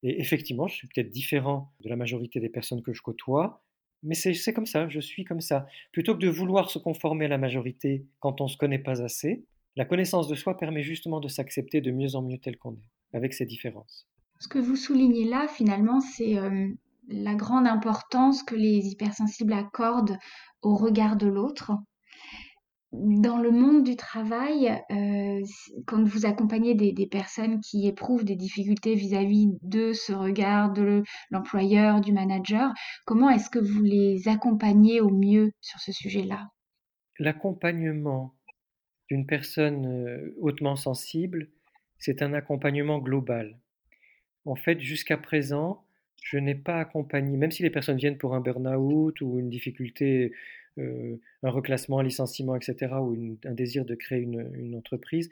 Et 0.03 0.19
effectivement, 0.19 0.67
je 0.67 0.75
suis 0.75 0.87
peut-être 0.87 1.09
différent 1.09 1.71
de 1.81 1.89
la 1.89 1.95
majorité 1.95 2.39
des 2.39 2.49
personnes 2.49 2.83
que 2.83 2.93
je 2.93 3.01
côtoie, 3.01 3.63
mais 4.03 4.13
c'est 4.13 4.53
comme 4.53 4.65
ça, 4.65 4.87
je 4.87 4.99
suis 4.99 5.23
comme 5.23 5.41
ça. 5.41 5.65
Plutôt 5.91 6.13
que 6.13 6.19
de 6.19 6.29
vouloir 6.29 6.69
se 6.69 6.77
conformer 6.77 7.25
à 7.25 7.29
la 7.29 7.37
majorité 7.37 8.05
quand 8.19 8.41
on 8.41 8.43
ne 8.43 8.49
se 8.49 8.57
connaît 8.57 8.79
pas 8.79 9.01
assez, 9.01 9.45
la 9.75 9.85
connaissance 9.85 10.27
de 10.27 10.35
soi 10.35 10.57
permet 10.57 10.83
justement 10.83 11.19
de 11.19 11.27
s'accepter 11.27 11.81
de 11.81 11.91
mieux 11.91 12.15
en 12.15 12.21
mieux 12.21 12.37
tel 12.37 12.57
qu'on 12.57 12.73
est, 12.73 13.17
avec 13.17 13.33
ses 13.33 13.45
différences. 13.45 14.07
Ce 14.39 14.47
que 14.47 14.59
vous 14.59 14.75
soulignez 14.75 15.25
là, 15.25 15.47
finalement, 15.47 16.01
c'est 16.01 16.37
euh, 16.37 16.67
la 17.07 17.35
grande 17.35 17.67
importance 17.67 18.43
que 18.43 18.55
les 18.55 18.87
hypersensibles 18.87 19.53
accordent 19.53 20.17
au 20.61 20.75
regard 20.75 21.15
de 21.15 21.27
l'autre 21.27 21.73
dans 22.97 23.37
le 23.37 23.51
monde 23.51 23.83
du 23.83 23.95
travail, 23.95 24.69
euh, 24.91 25.41
quand 25.85 26.03
vous 26.03 26.25
accompagnez 26.25 26.75
des, 26.75 27.07
personnes 27.07 27.59
qui 27.59 27.87
éprouvent 27.87 28.23
des 28.23 28.35
difficultés 28.35 28.95
vis-à-vis 28.95 29.47
de 29.61 29.93
ce 29.93 30.13
regard 30.13 30.71
de 30.71 31.03
l'employeur, 31.31 32.01
du 32.01 32.13
manager, 32.13 32.71
comment 33.05 33.29
est-ce 33.29 33.49
que 33.49 33.59
vous 33.59 33.83
les 33.83 34.27
accompagnez 34.27 35.01
au 35.01 35.09
mieux 35.09 35.51
sur 35.61 35.79
ce 35.79 35.91
sujet-là? 35.91 36.47
L'accompagnement 37.19 38.35
d'une 39.09 39.25
personne 39.25 39.85
euh, 39.85 40.35
hautement 40.39 40.75
sensible, 40.75 41.49
c'est 41.97 42.21
un 42.21 42.33
accompagnement 42.33 42.99
global. 42.99 43.59
En 44.45 44.55
fait, 44.55 44.79
jusqu'à 44.79 45.17
présent, 45.17 45.84
je 46.25 46.37
n'ai 46.37 46.55
pas 46.55 46.79
accompagné, 46.79 47.37
même 47.37 47.51
si 47.51 47.63
les 47.63 47.69
personnes 47.69 47.97
viennent 47.97 48.17
pour 48.17 48.35
un 48.35 48.41
burn-out 48.41 49.21
ou 49.21 49.39
une 49.39 49.49
difficulté 49.49 50.33
un 50.77 51.49
reclassement, 51.49 51.99
un 51.99 52.03
licenciement, 52.03 52.55
etc., 52.55 52.93
ou 52.99 53.37
un 53.45 53.53
désir 53.53 53.85
de 53.85 53.95
créer 53.95 54.19
une, 54.19 54.75
entreprise, 54.75 55.29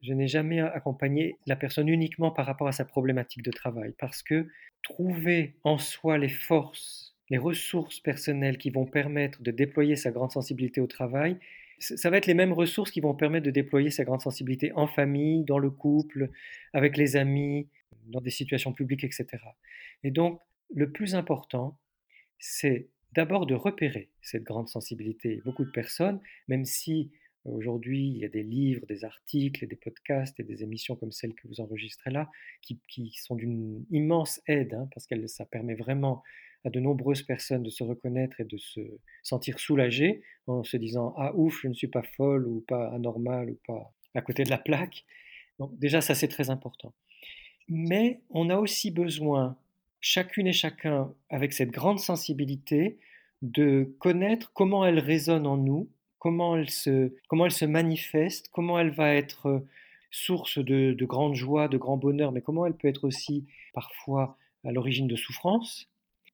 je 0.00 0.12
n'ai 0.14 0.26
jamais 0.26 0.60
accompagné 0.60 1.36
la 1.46 1.56
personne 1.56 1.88
uniquement 1.88 2.30
par 2.30 2.46
rapport 2.46 2.68
à 2.68 2.72
sa 2.72 2.84
problématique 2.84 3.42
de 3.42 3.50
travail, 3.50 3.94
parce 3.98 4.22
que 4.22 4.48
trouver 4.82 5.54
en 5.64 5.78
soi 5.78 6.16
les 6.18 6.28
forces, 6.28 7.14
les 7.30 7.38
ressources 7.38 8.00
personnelles 8.00 8.58
qui 8.58 8.70
vont 8.70 8.86
permettre 8.86 9.42
de 9.42 9.50
déployer 9.50 9.96
sa 9.96 10.10
grande 10.10 10.32
sensibilité 10.32 10.80
au 10.80 10.86
travail, 10.86 11.36
ça 11.78 12.08
va 12.08 12.16
être 12.16 12.26
les 12.26 12.34
mêmes 12.34 12.52
ressources 12.52 12.90
qui 12.90 13.00
vont 13.00 13.14
permettre 13.14 13.44
de 13.44 13.50
déployer 13.50 13.90
sa 13.90 14.04
grande 14.04 14.22
sensibilité 14.22 14.72
en 14.74 14.86
famille, 14.86 15.44
dans 15.44 15.58
le 15.58 15.70
couple, 15.70 16.30
avec 16.72 16.96
les 16.96 17.16
amis, 17.16 17.66
dans 18.06 18.20
des 18.20 18.30
situations 18.30 18.72
publiques, 18.72 19.04
etc. 19.04 19.26
Et 20.02 20.10
donc, 20.10 20.40
le 20.74 20.90
plus 20.90 21.14
important, 21.14 21.78
c'est 22.38 22.88
d'abord 23.12 23.46
de 23.46 23.54
repérer 23.54 24.10
cette 24.22 24.42
grande 24.42 24.68
sensibilité. 24.68 25.40
Beaucoup 25.44 25.64
de 25.64 25.70
personnes, 25.70 26.20
même 26.48 26.64
si 26.64 27.12
aujourd'hui 27.44 28.08
il 28.08 28.18
y 28.18 28.24
a 28.24 28.28
des 28.28 28.42
livres, 28.42 28.86
des 28.86 29.04
articles, 29.04 29.66
des 29.66 29.76
podcasts 29.76 30.38
et 30.40 30.42
des 30.42 30.62
émissions 30.62 30.96
comme 30.96 31.12
celle 31.12 31.34
que 31.34 31.46
vous 31.46 31.60
enregistrez 31.60 32.10
là, 32.10 32.30
qui, 32.62 33.12
sont 33.22 33.36
d'une 33.36 33.84
immense 33.90 34.40
aide, 34.46 34.74
hein, 34.74 34.88
parce 34.94 35.06
que 35.06 35.26
ça 35.26 35.44
permet 35.44 35.74
vraiment 35.74 36.22
à 36.64 36.70
de 36.70 36.80
nombreuses 36.80 37.22
personnes 37.22 37.62
de 37.62 37.70
se 37.70 37.84
reconnaître 37.84 38.40
et 38.40 38.44
de 38.44 38.56
se 38.56 38.80
sentir 39.22 39.60
soulagées 39.60 40.22
en 40.46 40.64
se 40.64 40.76
disant 40.78 41.14
ah 41.18 41.34
ouf 41.36 41.60
je 41.62 41.68
ne 41.68 41.74
suis 41.74 41.88
pas 41.88 42.02
folle 42.02 42.46
ou 42.46 42.64
pas 42.66 42.88
anormale 42.88 43.50
ou 43.50 43.58
pas 43.66 43.92
à 44.14 44.22
côté 44.22 44.44
de 44.44 44.50
la 44.50 44.58
plaque. 44.58 45.04
Donc 45.58 45.78
déjà 45.78 46.00
ça 46.00 46.14
c'est 46.14 46.28
très 46.28 46.50
important. 46.50 46.94
Mais 47.68 48.20
on 48.30 48.50
a 48.50 48.56
aussi 48.56 48.90
besoin 48.90 49.56
chacune 50.00 50.46
et 50.46 50.52
chacun, 50.52 51.10
avec 51.30 51.54
cette 51.54 51.70
grande 51.70 51.98
sensibilité, 51.98 52.98
de 53.40 53.94
connaître 53.98 54.52
comment 54.52 54.84
elle 54.84 54.98
résonne 54.98 55.46
en 55.46 55.56
nous, 55.56 55.88
comment 56.18 56.56
elle 56.56 56.70
se, 56.70 57.14
comment 57.28 57.46
elle 57.46 57.52
se 57.52 57.64
manifeste, 57.64 58.48
comment 58.52 58.78
elle 58.78 58.90
va 58.90 59.14
être 59.14 59.46
euh, 59.46 59.68
source 60.10 60.58
de, 60.58 60.96
grande 61.04 61.34
joie, 61.34 61.68
de 61.68 61.76
grand 61.76 61.96
bonheur, 61.96 62.32
mais 62.32 62.40
comment 62.40 62.66
elle 62.66 62.74
peut 62.74 62.88
être 62.88 63.04
aussi 63.04 63.46
parfois 63.72 64.36
à 64.64 64.72
l'origine 64.72 65.08
de 65.08 65.16
souffrance. 65.16 65.90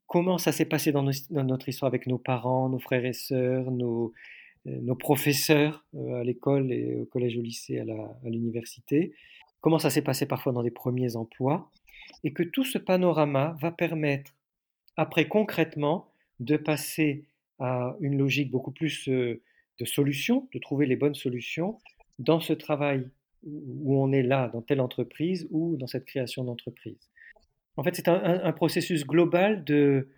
Comment 0.07 0.39
ça 0.39 0.53
s'est 0.53 0.65
passé 0.65 0.93
dans, 0.93 1.05
notre 1.31 1.69
histoire 1.69 1.89
avec 1.89 2.07
nos 2.07 2.19
parents, 2.19 2.69
nos 2.69 2.79
frères 2.79 3.05
et 3.05 3.13
sœurs, 3.13 3.71
nos, 3.71 4.13
euh, 4.67 4.95
professeurs 4.97 5.85
euh, 5.95 6.21
à 6.21 6.25
l'école 6.25 6.73
et 6.73 6.97
au 6.97 7.05
collège, 7.05 7.37
au 7.37 7.43
lycée, 7.43 7.79
à 7.79 8.29
l'université. 8.29 9.13
Comment 9.61 9.79
ça 9.79 9.91
s'est 9.91 10.03
passé 10.03 10.27
parfois 10.27 10.53
dans 10.53 10.63
les 10.63 10.71
premiers 10.71 11.17
emplois 11.17 11.71
et 12.25 12.33
que 12.33 12.43
tout 12.43 12.65
ce 12.65 12.79
panorama 12.79 13.57
va 13.61 13.71
permettre, 13.71 14.35
après 14.97 15.29
concrètement, 15.29 16.13
de 16.39 16.57
passer 16.57 17.25
à 17.59 17.97
une 18.01 18.19
logique 18.19 18.51
beaucoup 18.51 18.73
plus 18.73 19.09
euh, 19.09 19.43
de 19.79 19.85
solutions, 19.85 20.49
de 20.55 20.59
trouver 20.59 20.87
les 20.87 20.97
bonnes 20.97 21.15
solutions 21.15 21.79
dans 22.19 22.41
ce 22.41 22.53
travail 22.53 23.09
où 23.45 24.03
on 24.03 24.13
est 24.13 24.23
là, 24.23 24.49
dans 24.49 24.63
telle 24.63 24.81
entreprise 24.81 25.47
ou 25.51 25.77
dans 25.77 25.87
cette 25.87 26.05
création 26.05 26.45
d'entreprise. 26.45 27.11
En 27.77 27.83
fait, 27.83 27.95
c'est 27.95 28.09
un, 28.09 28.53
processus 28.53 29.07
global 29.07 29.65
de, 29.65 30.09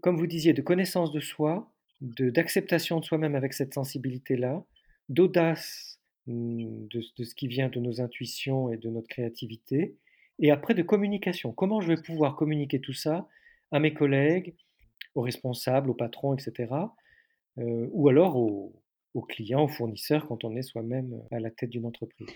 comme 0.00 0.16
vous 0.16 0.26
disiez, 0.26 0.52
de 0.52 0.62
connaissance 0.62 1.12
de 1.12 1.20
soi, 1.20 1.70
d'acceptation 2.00 2.98
de, 2.98 3.04
soi-même 3.04 3.36
avec 3.36 3.52
cette 3.52 3.74
sensibilité-là, 3.74 4.64
d'audace 5.08 5.93
de, 6.26 7.02
de, 7.16 7.24
ce 7.24 7.34
qui 7.34 7.48
vient 7.48 7.68
de 7.68 7.80
nos 7.80 8.00
intuitions 8.00 8.72
et 8.72 8.76
de 8.76 8.88
notre 8.88 9.08
créativité, 9.08 9.96
et 10.38 10.50
après 10.50 10.74
de 10.74 10.82
communication. 10.82 11.52
Comment 11.52 11.80
je 11.80 11.88
vais 11.88 12.00
pouvoir 12.00 12.36
communiquer 12.36 12.80
tout 12.80 12.92
ça 12.92 13.28
à 13.70 13.78
mes 13.78 13.94
collègues, 13.94 14.54
aux 15.14 15.22
responsables, 15.22 15.90
aux 15.90 15.94
patrons, 15.94 16.34
etc. 16.34 16.72
Euh, 17.58 17.88
ou 17.92 18.08
alors 18.08 18.36
aux 18.36 19.22
clients, 19.22 19.64
aux 19.64 19.68
fournisseurs 19.68 20.26
quand 20.26 20.44
on 20.44 20.56
est 20.56 20.62
soi-même 20.62 21.22
à 21.30 21.38
la 21.38 21.50
tête 21.50 21.70
d'une 21.70 21.86
entreprise? 21.86 22.28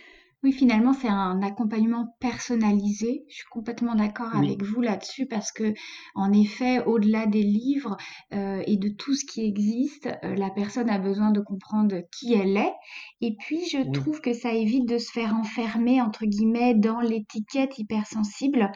Oui, 0.45 0.53
finalement, 0.53 0.93
c'est 0.93 1.09
un 1.09 1.43
accompagnement 1.43 2.15
personnalisé. 2.21 3.25
Je 3.29 3.35
suis 3.35 3.49
complètement 3.51 3.97
d'accord 3.97 4.37
avec 4.37 4.63
vous 4.63 4.81
là-dessus 4.81 5.27
parce 5.27 5.51
que, 5.51 5.75
en 6.15 6.33
effet, 6.33 6.81
au-delà 6.85 7.27
des 7.27 7.43
livres, 7.43 7.97
euh, 8.33 8.63
et 8.65 8.77
de 8.77 8.89
tout 8.89 9.15
ce 9.15 9.25
qui 9.25 9.45
existe, 9.45 10.07
euh, 10.23 10.37
la 10.37 10.51
personne 10.51 10.91
a 10.91 10.99
besoin 11.01 11.33
de 11.33 11.41
comprendre 11.41 11.97
qui 12.13 12.35
elle 12.35 12.57
est. 12.57 12.73
Et 13.21 13.35
puis, 13.35 13.67
je 13.69 13.91
trouve 13.91 14.21
que 14.21 14.33
ça 14.33 14.53
évite 14.53 14.89
de 14.89 14.99
se 14.99 15.11
faire 15.11 15.35
enfermer, 15.35 16.01
entre 16.01 16.25
guillemets, 16.25 16.75
dans 16.75 17.01
l'étiquette 17.01 17.77
hypersensible 17.77 18.71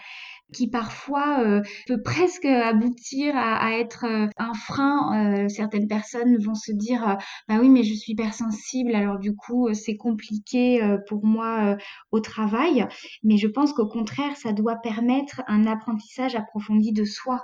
qui 0.52 0.68
parfois 0.68 1.44
euh, 1.44 1.62
peut 1.86 2.02
presque 2.02 2.44
aboutir 2.44 3.34
à, 3.36 3.78
être 3.78 4.04
euh, 4.04 4.28
un 4.36 4.54
frein. 4.54 5.44
Euh, 5.44 5.48
certaines 5.48 5.88
personnes 5.88 6.36
vont 6.38 6.54
se 6.54 6.72
dire 6.72 7.16
bah 7.48 7.58
oui 7.60 7.68
mais 7.68 7.82
je 7.82 7.94
suis 7.94 8.12
hypersensible 8.12 8.94
alors 8.94 9.18
du 9.18 9.34
coup 9.34 9.72
c'est 9.74 9.96
compliqué 9.96 10.80
pour 11.08 11.24
moi 11.24 11.76
au 12.10 12.20
travail. 12.20 12.86
Mais 13.22 13.36
je 13.36 13.48
pense 13.48 13.72
qu'au 13.72 13.88
contraire 13.88 14.36
ça 14.36 14.52
doit 14.52 14.76
permettre 14.76 15.42
un 15.46 15.66
apprentissage 15.66 16.34
approfondi 16.34 16.92
de 16.92 17.04
soi. 17.04 17.42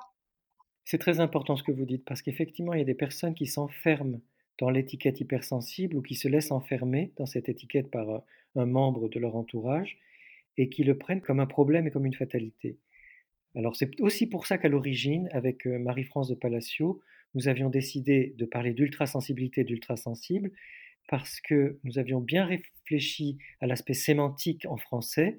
C'est 0.84 0.98
très 0.98 1.20
important 1.20 1.56
ce 1.56 1.62
que 1.62 1.72
vous 1.72 1.84
dites 1.84 2.04
parce 2.04 2.22
qu'effectivement 2.22 2.72
il 2.74 2.78
y 2.78 2.82
a 2.82 2.86
des 2.86 2.94
personnes 2.94 3.34
qui 3.34 3.46
s'enferment 3.46 4.20
dans 4.58 4.70
l'étiquette 4.70 5.20
hypersensible 5.20 5.96
ou 5.96 6.02
qui 6.02 6.14
se 6.14 6.28
laissent 6.28 6.50
enfermer 6.50 7.12
dans 7.16 7.26
cette 7.26 7.48
étiquette 7.48 7.90
par 7.90 8.22
un 8.56 8.66
membre 8.66 9.08
de 9.08 9.20
leur 9.20 9.36
entourage 9.36 9.98
et 10.58 10.68
qui 10.68 10.84
le 10.84 10.98
prennent 10.98 11.20
comme 11.20 11.40
un 11.40 11.46
problème 11.46 11.86
et 11.86 11.90
comme 11.90 12.04
une 12.04 12.14
fatalité. 12.14 12.78
Alors 13.56 13.76
c'est 13.76 14.00
aussi 14.00 14.26
pour 14.28 14.46
ça 14.46 14.58
qu'à 14.58 14.68
l'origine, 14.68 15.28
avec 15.32 15.66
Marie-France 15.66 16.28
de 16.28 16.34
Palacio, 16.34 17.00
nous 17.34 17.48
avions 17.48 17.70
décidé 17.70 18.34
de 18.36 18.46
parler 18.46 18.72
d'ultrasensibilité 18.72 19.62
et 19.62 19.64
d'ultrasensible 19.64 20.50
parce 21.08 21.40
que 21.40 21.78
nous 21.84 21.98
avions 21.98 22.20
bien 22.20 22.44
réfléchi 22.44 23.38
à 23.60 23.66
l'aspect 23.66 23.94
sémantique 23.94 24.66
en 24.66 24.76
français, 24.76 25.38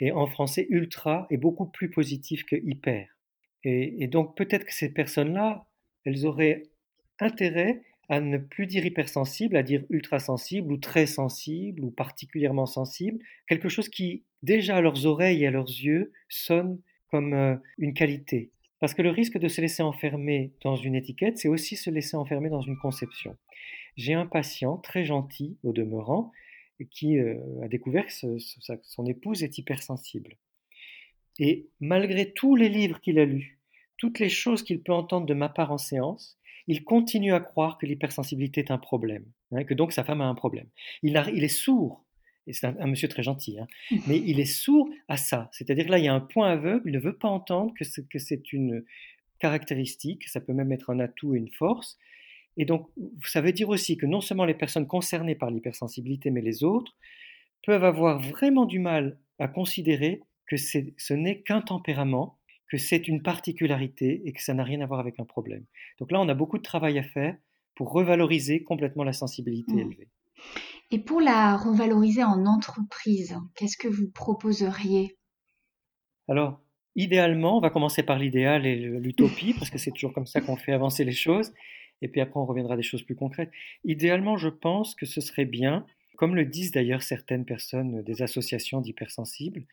et 0.00 0.10
en 0.10 0.26
français, 0.26 0.66
ultra 0.70 1.26
est 1.30 1.36
beaucoup 1.36 1.66
plus 1.66 1.90
positif 1.90 2.44
que 2.44 2.56
hyper. 2.56 3.08
Et, 3.62 4.02
et 4.02 4.08
donc 4.08 4.36
peut-être 4.36 4.64
que 4.64 4.74
ces 4.74 4.92
personnes-là, 4.92 5.66
elles 6.04 6.26
auraient 6.26 6.64
intérêt 7.20 7.82
à 8.08 8.20
ne 8.20 8.38
plus 8.38 8.66
dire 8.66 8.84
hypersensible, 8.84 9.56
à 9.56 9.62
dire 9.62 9.84
ultrasensible 9.90 10.72
ou 10.72 10.76
très 10.76 11.06
sensible 11.06 11.84
ou 11.84 11.90
particulièrement 11.90 12.66
sensible, 12.66 13.18
quelque 13.46 13.68
chose 13.68 13.88
qui 13.88 14.24
déjà 14.42 14.76
à 14.76 14.80
leurs 14.80 15.06
oreilles 15.06 15.44
et 15.44 15.46
à 15.46 15.50
leurs 15.52 15.68
yeux 15.68 16.12
sonne 16.28 16.80
comme 17.12 17.34
euh, 17.34 17.56
une 17.78 17.94
qualité. 17.94 18.50
Parce 18.80 18.94
que 18.94 19.02
le 19.02 19.10
risque 19.10 19.38
de 19.38 19.46
se 19.46 19.60
laisser 19.60 19.82
enfermer 19.84 20.52
dans 20.64 20.74
une 20.74 20.96
étiquette, 20.96 21.38
c'est 21.38 21.46
aussi 21.46 21.76
se 21.76 21.90
laisser 21.90 22.16
enfermer 22.16 22.48
dans 22.48 22.62
une 22.62 22.78
conception. 22.78 23.36
J'ai 23.96 24.14
un 24.14 24.26
patient 24.26 24.78
très 24.78 25.04
gentil 25.04 25.56
au 25.62 25.72
demeurant 25.72 26.32
qui 26.90 27.18
euh, 27.18 27.36
a 27.62 27.68
découvert 27.68 28.06
que 28.06 28.38
son 28.82 29.06
épouse 29.06 29.44
est 29.44 29.58
hypersensible. 29.58 30.36
Et 31.38 31.68
malgré 31.80 32.32
tous 32.32 32.56
les 32.56 32.68
livres 32.68 33.00
qu'il 33.00 33.18
a 33.18 33.24
lus, 33.24 33.60
toutes 33.98 34.18
les 34.18 34.28
choses 34.28 34.64
qu'il 34.64 34.82
peut 34.82 34.92
entendre 34.92 35.26
de 35.26 35.34
ma 35.34 35.48
part 35.48 35.70
en 35.70 35.78
séance, 35.78 36.38
il 36.66 36.82
continue 36.82 37.34
à 37.34 37.40
croire 37.40 37.78
que 37.78 37.86
l'hypersensibilité 37.86 38.60
est 38.60 38.70
un 38.70 38.78
problème, 38.78 39.26
hein, 39.52 39.64
que 39.64 39.74
donc 39.74 39.92
sa 39.92 40.02
femme 40.02 40.20
a 40.20 40.26
un 40.26 40.34
problème. 40.34 40.68
Il, 41.02 41.22
il 41.34 41.44
est 41.44 41.48
sourd 41.48 42.04
et 42.46 42.52
c'est 42.52 42.66
un, 42.66 42.86
monsieur 42.86 43.08
très 43.08 43.22
gentil, 43.22 43.58
hein. 43.58 43.66
mmh. 43.90 43.96
mais 44.08 44.18
il 44.18 44.40
est 44.40 44.44
sourd 44.44 44.88
à 45.08 45.16
ça. 45.16 45.48
C'est-à-dire 45.52 45.88
là, 45.88 45.98
il 45.98 46.04
y 46.04 46.08
a 46.08 46.14
un 46.14 46.20
point 46.20 46.50
aveugle, 46.50 46.88
il 46.88 46.92
ne 46.92 46.98
veut 46.98 47.16
pas 47.16 47.28
entendre 47.28 47.72
que 47.78 48.18
c'est 48.18 48.52
une 48.52 48.84
caractéristique, 49.38 50.28
ça 50.28 50.40
peut 50.40 50.52
même 50.52 50.72
être 50.72 50.90
un 50.90 51.00
atout 51.00 51.34
et 51.34 51.38
une 51.38 51.50
force. 51.50 51.98
Et 52.56 52.64
donc, 52.64 52.88
ça 53.24 53.40
veut 53.40 53.52
dire 53.52 53.68
aussi 53.68 53.96
que 53.96 54.06
non 54.06 54.20
seulement 54.20 54.44
les 54.44 54.54
personnes 54.54 54.86
concernées 54.86 55.34
par 55.34 55.50
l'hypersensibilité, 55.50 56.30
mais 56.30 56.42
les 56.42 56.64
autres, 56.64 56.96
peuvent 57.64 57.84
avoir 57.84 58.20
vraiment 58.20 58.66
du 58.66 58.78
mal 58.78 59.18
à 59.38 59.48
considérer 59.48 60.20
que 60.46 60.56
ce 60.56 61.14
n'est 61.14 61.40
qu'un 61.42 61.60
tempérament, 61.60 62.38
que 62.68 62.76
c'est 62.76 63.08
une 63.08 63.22
particularité 63.22 64.22
et 64.24 64.32
que 64.32 64.42
ça 64.42 64.54
n'a 64.54 64.64
rien 64.64 64.80
à 64.80 64.86
voir 64.86 65.00
avec 65.00 65.18
un 65.20 65.24
problème. 65.24 65.64
Donc 65.98 66.10
là, 66.10 66.20
on 66.20 66.28
a 66.28 66.34
beaucoup 66.34 66.58
de 66.58 66.62
travail 66.62 66.98
à 66.98 67.02
faire 67.02 67.36
pour 67.74 67.92
revaloriser 67.92 68.62
complètement 68.62 69.04
la 69.04 69.12
sensibilité 69.12 69.74
mmh. 69.74 69.78
élevée. 69.78 70.08
Et 70.92 70.98
pour 70.98 71.22
la 71.22 71.56
revaloriser 71.56 72.22
en 72.22 72.44
entreprise, 72.44 73.34
qu'est-ce 73.54 73.78
que 73.78 73.88
vous 73.88 74.10
proposeriez? 74.10 75.16
Alors, 76.28 76.60
idéalement, 76.96 77.56
on 77.56 77.60
va 77.62 77.70
commencer 77.70 78.02
par 78.02 78.18
l'idéal 78.18 78.66
et 78.66 78.76
l'utopie, 78.76 79.54
parce 79.58 79.70
que 79.70 79.78
c'est 79.78 79.90
toujours 79.90 80.12
comme 80.12 80.26
ça 80.26 80.42
qu'on 80.42 80.56
fait 80.56 80.72
avancer 80.72 81.06
les 81.06 81.12
choses, 81.12 81.54
et 82.02 82.08
puis 82.08 82.20
après 82.20 82.38
on 82.38 82.44
reviendra 82.44 82.74
à 82.74 82.76
des 82.76 82.82
choses 82.82 83.04
plus 83.04 83.16
concrètes. 83.16 83.50
Idéalement, 83.84 84.36
je 84.36 84.50
pense 84.50 84.94
que 84.94 85.06
ce 85.06 85.22
serait 85.22 85.46
bien, 85.46 85.86
comme 86.18 86.36
le 86.36 86.44
disent 86.44 86.72
d'ailleurs 86.72 87.02
certaines 87.02 87.46
personnes 87.46 88.02
des 88.02 88.20
associations 88.20 88.82
d'hypersensibles, 88.82 89.64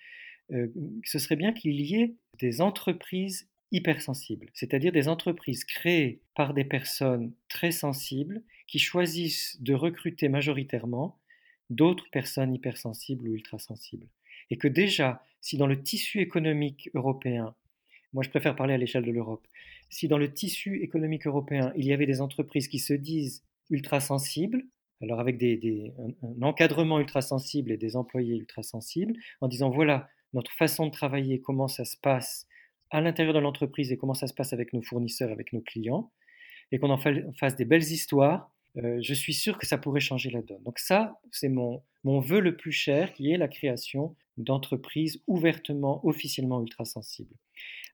euh, 0.54 0.68
ce 1.04 1.20
serait 1.20 1.36
bien 1.36 1.52
qu'il 1.52 1.82
y 1.82 1.96
ait 1.96 2.16
des 2.40 2.62
entreprises 2.62 3.50
hypersensibles, 3.74 4.48
c'est-à-dire 4.54 4.94
des 4.94 5.10
entreprises 5.10 5.66
créées 5.66 6.22
par 6.34 6.54
des 6.54 6.64
personnes 6.64 7.34
très 7.50 7.72
sensibles 7.72 8.42
qui 8.70 8.78
choisissent 8.78 9.58
de 9.62 9.74
recruter 9.74 10.30
majoritairement 10.30 11.18
d'autres 11.72 12.10
personnes 12.12 12.54
hypersensibles 12.54 13.28
ou 13.28 13.34
ultrasensibles. 13.34 14.08
Et 14.52 14.58
que 14.58 14.68
déjà, 14.68 15.24
si 15.42 15.58
dans 15.58 15.68
le 15.68 15.82
tissu 15.82 16.20
économique 16.20 16.90
européen, 16.94 17.56
moi 18.14 18.24
je 18.24 18.30
préfère 18.30 18.56
parler 18.56 18.76
à 18.76 18.78
l'échelle 18.78 19.06
de 19.06 19.12
l'Europe, 19.12 19.48
si 19.90 20.08
dans 20.08 20.20
le 20.20 20.32
tissu 20.32 20.82
économique 20.84 21.26
européen, 21.26 21.74
il 21.76 21.86
y 21.86 21.94
avait 21.94 22.06
des 22.06 22.22
entreprises 22.22 22.68
qui 22.68 22.78
se 22.78 22.94
disent 22.94 23.44
ultrasensibles, 23.72 24.64
alors 25.02 25.20
avec 25.20 25.38
des, 25.38 25.92
un, 26.22 26.42
encadrement 26.44 27.00
ultrasensible 27.00 27.72
et 27.72 27.78
des 27.78 27.96
employés 27.96 28.36
ultrasensibles, 28.38 29.14
en 29.42 29.48
disant 29.48 29.72
voilà 29.72 30.10
notre 30.34 30.52
façon 30.52 30.86
de 30.86 30.92
travailler, 30.92 31.42
comment 31.42 31.68
ça 31.68 31.86
se 31.86 31.98
passe 31.98 32.46
à 32.92 33.02
l'intérieur 33.02 33.34
de 33.34 33.40
l'entreprise 33.40 33.92
et 33.92 33.98
comment 33.98 34.14
ça 34.14 34.28
se 34.28 34.34
passe 34.34 34.54
avec 34.54 34.74
nos 34.74 34.84
fournisseurs, 34.84 35.32
avec 35.32 35.54
nos 35.54 35.62
clients, 35.62 36.12
et 36.72 36.78
qu'on 36.78 36.92
en 36.92 37.00
fasse 37.00 37.56
des 37.56 37.66
belles 37.66 37.82
histoires 37.82 38.52
euh, 38.78 39.00
je 39.02 39.14
suis 39.14 39.34
sûr 39.34 39.58
que 39.58 39.66
ça 39.66 39.78
pourrait 39.78 40.00
changer 40.00 40.30
la 40.30 40.42
donne. 40.42 40.64
Donc 40.64 40.80
ça, 40.80 41.20
c'est 41.32 41.50
mon, 41.50 41.84
mon 42.04 42.20
vœu 42.20 42.40
le 42.40 42.56
plus 42.56 42.72
cher, 42.72 43.14
qui 43.14 43.32
est 43.32 43.38
la 43.38 43.48
création 43.48 44.16
d'entreprises 44.38 45.22
ouvertement, 45.28 46.06
officiellement 46.06 46.62
ultra-sensibles. 46.62 47.36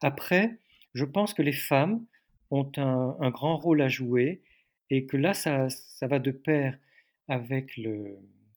Après, 0.02 0.60
je 0.94 1.06
pense 1.06 1.34
que 1.34 1.42
les 1.42 1.54
femmes 1.54 2.06
ont 2.52 2.72
un, 2.78 3.30
grand 3.32 3.58
rôle 3.58 3.82
à 3.82 3.88
jouer 3.88 4.42
et 4.90 5.06
que 5.06 5.18
là, 5.18 5.34
ça, 5.34 5.70
ça 5.70 6.08
va 6.08 6.20
de 6.20 6.32
pair 6.32 6.78
avec 7.28 7.80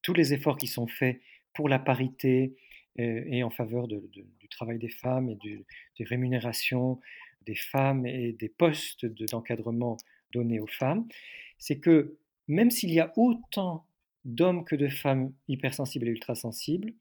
tous 0.02 0.14
les 0.14 0.34
efforts 0.34 0.58
qui 0.58 0.66
sont 0.66 0.86
faits 0.86 1.20
pour 1.54 1.68
la 1.68 1.78
parité 1.78 2.54
euh, 3.00 3.22
et, 3.26 3.42
en 3.42 3.50
faveur 3.50 3.88
du 3.88 4.48
travail 4.50 4.78
des 4.78 4.90
femmes 4.90 5.30
et 5.30 5.36
des 5.36 6.04
rémunérations 6.04 7.00
des 7.48 7.54
femmes 7.54 8.06
et 8.06 8.32
des 8.32 8.50
postes 8.50 9.06
d'encadrement 9.06 9.96
donnés 10.32 10.60
aux 10.60 10.66
femmes 10.66 11.08
c'est 11.58 11.78
que 11.78 12.16
même 12.46 12.70
s'il 12.70 12.92
y 12.92 13.00
a 13.00 13.12
autant 13.16 13.86
d'hommes 14.24 14.64
que 14.64 14.76
de 14.76 14.88
femmes 14.88 15.32
hypersensibles 15.48 16.08
et 16.08 16.10
ultrasensibles, 16.10 16.92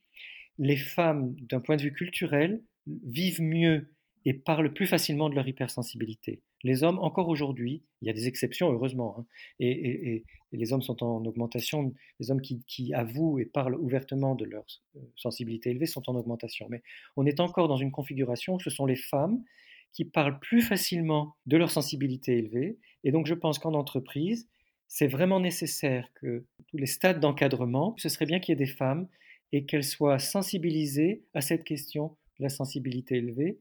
les 0.59 0.77
femmes, 0.77 1.35
d'un 1.41 1.59
point 1.59 1.77
de 1.77 1.83
vue 1.83 1.93
culturel, 1.93 2.61
vivent 2.85 3.41
mieux 3.41 3.93
et 4.25 4.33
parlent 4.33 4.73
plus 4.73 4.87
facilement 4.87 5.29
de 5.29 5.35
leur 5.35 5.47
hypersensibilité. 5.47 6.41
Les 6.63 6.83
hommes, 6.83 6.99
encore 6.99 7.29
aujourd'hui, 7.29 7.83
il 8.01 8.07
y 8.07 8.09
a 8.09 8.13
des 8.13 8.27
exceptions, 8.27 8.71
heureusement, 8.71 9.19
hein, 9.19 9.25
et, 9.59 10.23
les 10.53 10.73
hommes 10.73 10.81
sont 10.81 11.03
en 11.03 11.25
augmentation, 11.25 11.93
les 12.19 12.31
hommes 12.31 12.41
qui, 12.41 12.93
avouent 12.93 13.37
et 13.39 13.45
parlent 13.45 13.75
ouvertement 13.75 14.33
de 14.33 14.45
leur 14.45 14.65
euh, 14.95 14.99
sensibilité 15.15 15.69
élevée 15.71 15.85
sont 15.85 16.09
en 16.09 16.15
augmentation. 16.15 16.67
Mais 16.69 16.81
on 17.17 17.25
est 17.25 17.41
encore 17.41 17.67
dans 17.67 17.77
une 17.77 17.91
configuration 17.91 18.55
où 18.55 18.59
ce 18.59 18.69
sont 18.69 18.85
les 18.85 18.95
femmes 18.95 19.43
qui 19.91 20.05
parlent 20.05 20.39
plus 20.39 20.61
facilement 20.61 21.35
de 21.47 21.57
leur 21.57 21.69
sensibilité 21.69 22.37
élevée. 22.37 22.77
Et 23.07 23.11
donc 23.11 23.25
je 23.25 23.33
pense 23.33 23.57
qu'en 23.57 23.73
entreprise, 23.73 24.49
c'est 24.89 25.07
vraiment 25.07 25.39
nécessaire 25.39 26.09
que 26.15 26.43
tous 26.67 26.75
les 26.75 26.87
stades 26.87 27.21
d'encadrement, 27.21 27.95
ce 27.97 28.09
serait 28.09 28.25
bien 28.25 28.41
qu'il 28.41 28.51
y 28.51 28.61
ait 28.61 28.65
des 28.65 28.69
femmes 28.69 29.07
et 29.53 29.63
qu'elles 29.63 29.85
soient 29.85 30.19
sensibilisées 30.19 31.23
à 31.33 31.39
cette 31.39 31.63
question 31.63 32.17
de 32.37 32.43
la 32.43 32.49
sensibilité 32.49 33.15
élevée, 33.15 33.59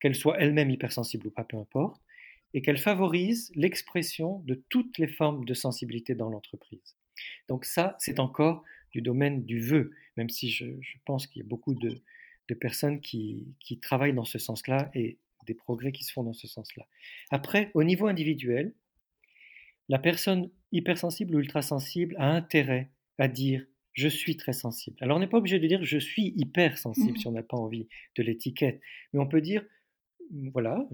qu'elles 0.00 0.14
soient 0.14 0.40
elles-mêmes 0.40 0.70
hypersensibles 0.70 1.26
ou 1.26 1.30
pas, 1.30 1.44
peu 1.44 1.58
importe, 1.58 2.00
et 2.54 2.62
qu'elles 2.62 2.78
favorisent 2.78 3.52
l'expression 3.54 4.38
de 4.46 4.62
toutes 4.70 4.96
les 4.96 5.08
formes 5.08 5.44
de 5.44 5.52
sensibilité 5.52 6.14
dans 6.14 6.30
l'entreprise. 6.30 6.96
Donc 7.48 7.66
ça, 7.66 7.96
c'est 7.98 8.18
encore 8.18 8.64
du 8.92 9.02
domaine 9.02 9.44
du 9.44 9.60
vœu, 9.60 9.92
même 10.16 10.30
si 10.30 10.48
je, 10.48 10.64
pense 11.04 11.26
qu'il 11.26 11.42
y 11.42 11.44
a 11.44 11.48
beaucoup 11.48 11.74
de, 11.74 12.00
personnes 12.58 13.02
qui, 13.02 13.54
travaillent 13.82 14.14
dans 14.14 14.24
ce 14.24 14.38
sens-là 14.38 14.90
et 14.94 15.18
des 15.46 15.52
progrès 15.52 15.92
qui 15.92 16.02
se 16.02 16.14
font 16.14 16.22
dans 16.22 16.32
ce 16.32 16.48
sens-là. 16.48 16.86
Après, 17.30 17.70
au 17.74 17.84
niveau 17.84 18.06
individuel, 18.06 18.72
la 19.88 19.98
personne 19.98 20.50
hypersensible 20.72 21.36
ou 21.36 21.40
ultrasensible 21.40 22.14
a 22.18 22.30
intérêt 22.30 22.90
à 23.18 23.28
dire 23.28 23.64
je 23.92 24.08
suis 24.08 24.36
très 24.36 24.52
sensible. 24.52 24.96
Alors 25.00 25.16
on 25.16 25.20
n'est 25.20 25.26
pas 25.26 25.38
obligé 25.38 25.58
de 25.58 25.66
dire 25.66 25.82
je 25.82 25.98
suis 25.98 26.34
hypersensible 26.36 27.12
mmh. 27.12 27.16
si 27.16 27.26
on 27.26 27.32
n'a 27.32 27.42
pas 27.42 27.56
envie 27.56 27.88
de 28.16 28.22
l'étiquette, 28.22 28.80
mais 29.12 29.20
on 29.20 29.26
peut 29.26 29.40
dire 29.40 29.64
voilà, 30.52 30.86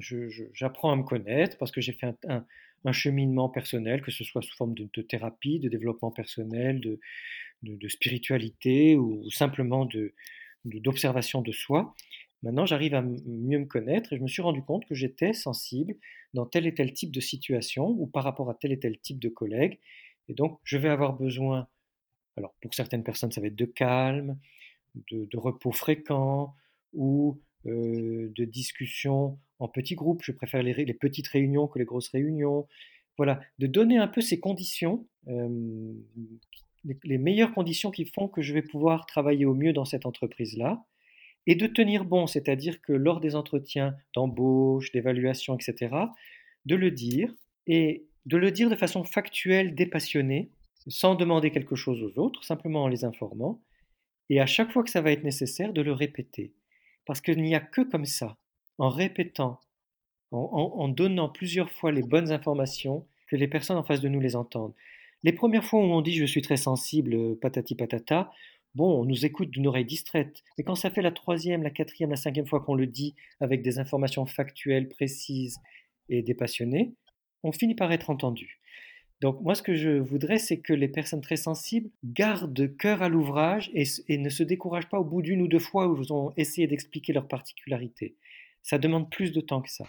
j'apprends 0.52 0.92
à 0.92 0.96
me 0.96 1.02
connaître 1.02 1.56
parce 1.58 1.70
que 1.72 1.80
j'ai 1.80 1.92
fait 1.92 2.14
un, 2.28 2.92
cheminement 2.92 3.48
personnel, 3.48 4.02
que 4.02 4.10
ce 4.10 4.24
soit 4.24 4.42
sous 4.42 4.54
forme 4.56 4.74
de, 4.74 5.02
thérapie, 5.02 5.58
de 5.58 5.68
développement 5.68 6.10
personnel, 6.10 6.80
de, 6.80 7.00
de 7.62 7.88
spiritualité 7.88 8.96
ou 8.96 9.30
simplement 9.30 9.88
d'observation 10.64 11.42
de, 11.42 11.52
soi. 11.52 11.94
Maintenant, 12.42 12.66
j'arrive 12.66 12.94
à 12.94 13.02
mieux 13.02 13.58
me 13.58 13.66
connaître 13.66 14.12
et 14.12 14.16
je 14.16 14.22
me 14.22 14.26
suis 14.26 14.42
rendu 14.42 14.62
compte 14.62 14.84
que 14.86 14.94
j'étais 14.94 15.32
sensible 15.32 15.94
dans 16.34 16.44
tel 16.44 16.66
et 16.66 16.74
tel 16.74 16.92
type 16.92 17.12
de 17.12 17.20
situation 17.20 17.88
ou 17.88 18.06
par 18.06 18.24
rapport 18.24 18.50
à 18.50 18.54
tel 18.54 18.72
et 18.72 18.80
tel 18.80 18.98
type 18.98 19.20
de 19.20 19.28
collègue. 19.28 19.78
Et 20.28 20.34
donc, 20.34 20.58
je 20.64 20.76
vais 20.76 20.88
avoir 20.88 21.12
besoin, 21.12 21.68
alors 22.36 22.54
pour 22.60 22.74
certaines 22.74 23.04
personnes, 23.04 23.30
ça 23.30 23.40
va 23.40 23.46
être 23.46 23.56
de 23.56 23.64
calme, 23.64 24.38
de, 25.10 25.36
repos 25.36 25.70
fréquent 25.70 26.54
ou 26.92 27.40
euh, 27.66 28.32
de 28.34 28.44
discussions 28.44 29.38
en 29.60 29.68
petits 29.68 29.94
groupes. 29.94 30.22
Je 30.24 30.32
préfère 30.32 30.64
les, 30.64 30.94
petites 30.94 31.28
réunions 31.28 31.68
que 31.68 31.78
les 31.78 31.84
grosses 31.84 32.08
réunions. 32.08 32.66
Voilà, 33.18 33.40
de 33.58 33.68
donner 33.68 33.98
un 33.98 34.08
peu 34.08 34.20
ces 34.20 34.40
conditions, 34.40 35.06
les 35.26 37.18
meilleures 37.18 37.52
conditions 37.52 37.90
qui 37.90 38.06
font 38.06 38.26
que 38.26 38.42
je 38.42 38.52
vais 38.52 38.62
pouvoir 38.62 39.06
travailler 39.06 39.44
au 39.44 39.54
mieux 39.54 39.72
dans 39.72 39.84
cette 39.84 40.06
entreprise-là 40.06 40.84
et 41.46 41.54
de 41.54 41.66
tenir 41.66 42.04
bon, 42.04 42.26
c'est-à-dire 42.26 42.80
que 42.80 42.92
lors 42.92 43.20
des 43.20 43.34
entretiens 43.34 43.96
d'embauche, 44.14 44.92
d'évaluation, 44.92 45.56
etc., 45.56 45.94
de 46.66 46.76
le 46.76 46.90
dire 46.90 47.34
et 47.66 48.06
de 48.26 48.36
le 48.36 48.50
dire 48.50 48.70
de 48.70 48.76
façon 48.76 49.04
factuelle, 49.04 49.74
dépassionnée, 49.74 50.50
sans 50.86 51.14
demander 51.14 51.50
quelque 51.50 51.74
chose 51.76 52.02
aux 52.02 52.18
autres, 52.20 52.44
simplement 52.44 52.84
en 52.84 52.88
les 52.88 53.04
informant, 53.04 53.60
et 54.30 54.40
à 54.40 54.46
chaque 54.46 54.72
fois 54.72 54.82
que 54.82 54.90
ça 54.90 55.00
va 55.00 55.12
être 55.12 55.24
nécessaire, 55.24 55.72
de 55.72 55.82
le 55.82 55.92
répéter. 55.92 56.52
Parce 57.04 57.20
qu'il 57.20 57.42
n'y 57.42 57.54
a 57.54 57.60
que 57.60 57.82
comme 57.82 58.04
ça, 58.04 58.36
en 58.78 58.88
répétant, 58.88 59.60
en, 60.30 60.88
donnant 60.88 61.28
plusieurs 61.28 61.70
fois 61.70 61.92
les 61.92 62.02
bonnes 62.02 62.32
informations, 62.32 63.06
que 63.28 63.36
les 63.36 63.48
personnes 63.48 63.76
en 63.76 63.82
face 63.82 64.00
de 64.00 64.08
nous 64.08 64.20
les 64.20 64.36
entendent. 64.36 64.74
Les 65.22 65.32
premières 65.32 65.64
fois 65.64 65.80
où 65.80 65.84
on 65.84 66.00
dit 66.00 66.14
je 66.14 66.24
suis 66.24 66.42
très 66.42 66.56
sensible, 66.56 67.36
patati 67.38 67.74
patata, 67.74 68.30
bon, 68.74 69.00
on 69.00 69.04
nous 69.04 69.24
écoute 69.26 69.50
d'une 69.50 69.66
oreille 69.66 69.84
distraite. 69.84 70.42
Mais 70.56 70.64
quand 70.64 70.74
ça 70.74 70.90
fait 70.90 71.02
la 71.02 71.12
troisième, 71.12 71.62
la 71.62 71.70
quatrième, 71.70 72.10
la 72.10 72.16
cinquième 72.16 72.46
fois 72.46 72.60
qu'on 72.60 72.74
le 72.74 72.86
dit 72.86 73.14
avec 73.40 73.62
des 73.62 73.78
informations 73.78 74.26
factuelles, 74.26 74.88
précises 74.88 75.58
et 76.08 76.22
dépassionnées, 76.22 76.94
on 77.42 77.52
finit 77.52 77.74
par 77.74 77.92
être 77.92 78.10
entendu. 78.10 78.60
Donc 79.20 79.40
moi, 79.40 79.54
ce 79.54 79.62
que 79.62 79.76
je 79.76 79.90
voudrais, 79.90 80.38
c'est 80.38 80.58
que 80.58 80.72
les 80.72 80.88
personnes 80.88 81.20
très 81.20 81.36
sensibles 81.36 81.90
gardent 82.04 82.76
cœur 82.76 83.02
à 83.02 83.08
l'ouvrage 83.08 83.70
et, 83.72 84.18
ne 84.18 84.28
se 84.28 84.42
découragent 84.42 84.88
pas 84.88 84.98
au 84.98 85.04
bout 85.04 85.22
d'une 85.22 85.42
ou 85.42 85.48
deux 85.48 85.60
fois 85.60 85.86
où 85.86 86.02
ils 86.02 86.12
ont 86.12 86.32
essayé 86.36 86.66
d'expliquer 86.66 87.12
leur 87.12 87.28
particularité. 87.28 88.16
Ça 88.62 88.78
demande 88.78 89.10
plus 89.10 89.32
de 89.32 89.40
temps 89.40 89.62
que 89.62 89.70
ça. 89.70 89.84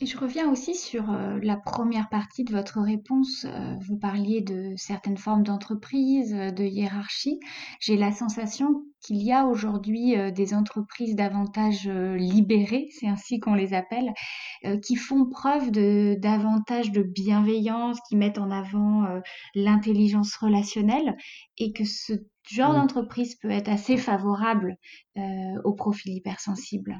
Et 0.00 0.06
je 0.06 0.18
reviens 0.18 0.50
aussi 0.50 0.74
sur 0.74 1.08
euh, 1.12 1.38
la 1.40 1.56
première 1.56 2.08
partie 2.08 2.42
de 2.42 2.50
votre 2.50 2.80
réponse. 2.80 3.44
Euh, 3.44 3.76
vous 3.86 3.96
parliez 3.96 4.40
de 4.40 4.72
certaines 4.76 5.16
formes 5.16 5.44
d'entreprise, 5.44 6.34
euh, 6.34 6.50
de 6.50 6.64
hiérarchie. 6.64 7.38
J'ai 7.78 7.96
la 7.96 8.10
sensation 8.10 8.82
qu'il 9.00 9.22
y 9.22 9.32
a 9.32 9.46
aujourd'hui 9.46 10.14
des 10.32 10.54
entreprises 10.54 11.14
davantage 11.14 11.86
libérées, 11.86 12.88
c'est 12.90 13.06
ainsi 13.06 13.38
qu'on 13.38 13.52
les 13.52 13.74
appelle, 13.74 14.14
qui 14.82 14.96
font 14.96 15.28
preuve 15.28 15.70
de 15.70 16.16
davantage 16.18 16.90
de 16.90 17.02
bienveillance, 17.02 17.98
qui 18.08 18.16
mettent 18.16 18.38
en 18.38 18.50
avant 18.50 19.04
l'intelligence 19.54 20.34
relationnelle 20.36 21.18
et 21.58 21.74
que 21.74 21.84
ce 21.84 22.14
genre 22.50 22.72
d'entreprise 22.72 23.34
peut 23.34 23.50
être 23.50 23.68
assez 23.68 23.98
favorable 23.98 24.78
au 25.64 25.74
profil 25.74 26.14
hypersensible. 26.14 26.98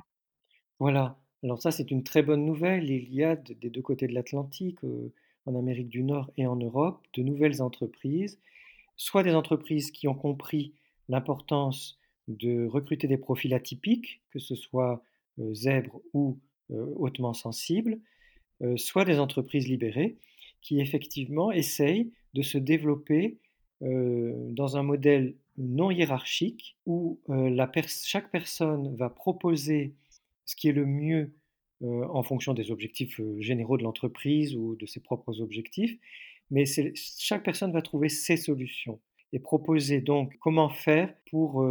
Voilà, 0.78 1.16
alors 1.44 1.60
ça, 1.60 1.70
c'est 1.70 1.90
une 1.90 2.02
très 2.02 2.22
bonne 2.22 2.44
nouvelle. 2.44 2.90
Il 2.90 3.12
y 3.12 3.22
a 3.22 3.36
des 3.36 3.68
deux 3.68 3.82
côtés 3.82 4.06
de 4.06 4.14
l'Atlantique, 4.14 4.78
en 5.46 5.54
Amérique 5.54 5.90
du 5.90 6.02
Nord 6.02 6.30
et 6.38 6.46
en 6.46 6.56
Europe, 6.56 7.06
de 7.14 7.22
nouvelles 7.22 7.60
entreprises, 7.60 8.40
soit 8.96 9.22
des 9.22 9.34
entreprises 9.34 9.90
qui 9.90 10.08
ont 10.08 10.14
compris 10.14 10.72
l'importance 11.10 11.98
de 12.28 12.66
recruter 12.66 13.06
des 13.08 13.18
profils 13.18 13.52
atypiques, 13.52 14.22
que 14.30 14.38
ce 14.38 14.54
soit 14.54 15.04
zèbres 15.52 16.00
ou 16.14 16.38
hautement 16.70 17.34
sensibles, 17.34 18.00
soit 18.76 19.04
des 19.04 19.18
entreprises 19.18 19.68
libérées 19.68 20.16
qui 20.62 20.80
effectivement 20.80 21.52
essayent 21.52 22.10
de 22.32 22.40
se 22.40 22.56
développer 22.56 23.36
dans 23.82 24.78
un 24.78 24.82
modèle 24.82 25.34
non 25.58 25.90
hiérarchique 25.90 26.78
où 26.86 27.20
chaque 27.86 28.30
personne 28.30 28.96
va 28.96 29.10
proposer 29.10 29.92
ce 30.46 30.56
qui 30.56 30.68
est 30.68 30.72
le 30.72 30.86
mieux 30.86 31.34
en 31.82 32.22
fonction 32.22 32.54
des 32.54 32.70
objectifs 32.70 33.20
généraux 33.38 33.76
de 33.76 33.82
l'entreprise 33.82 34.56
ou 34.56 34.76
de 34.76 34.86
ses 34.86 35.00
propres 35.00 35.40
objectifs, 35.40 35.98
mais 36.50 36.64
chaque 36.94 37.42
personne 37.42 37.72
va 37.72 37.82
trouver 37.82 38.08
ses 38.08 38.36
solutions 38.36 39.00
et 39.32 39.38
proposer 39.38 40.00
donc 40.00 40.36
comment 40.38 40.70
faire 40.70 41.12
pour 41.30 41.66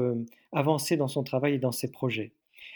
avancer 0.51 0.97
dans 0.97 1.07
son 1.07 1.23
travail 1.23 1.55
et 1.55 1.59
dans 1.59 1.71
ses 1.71 1.89
projets. 1.91 2.33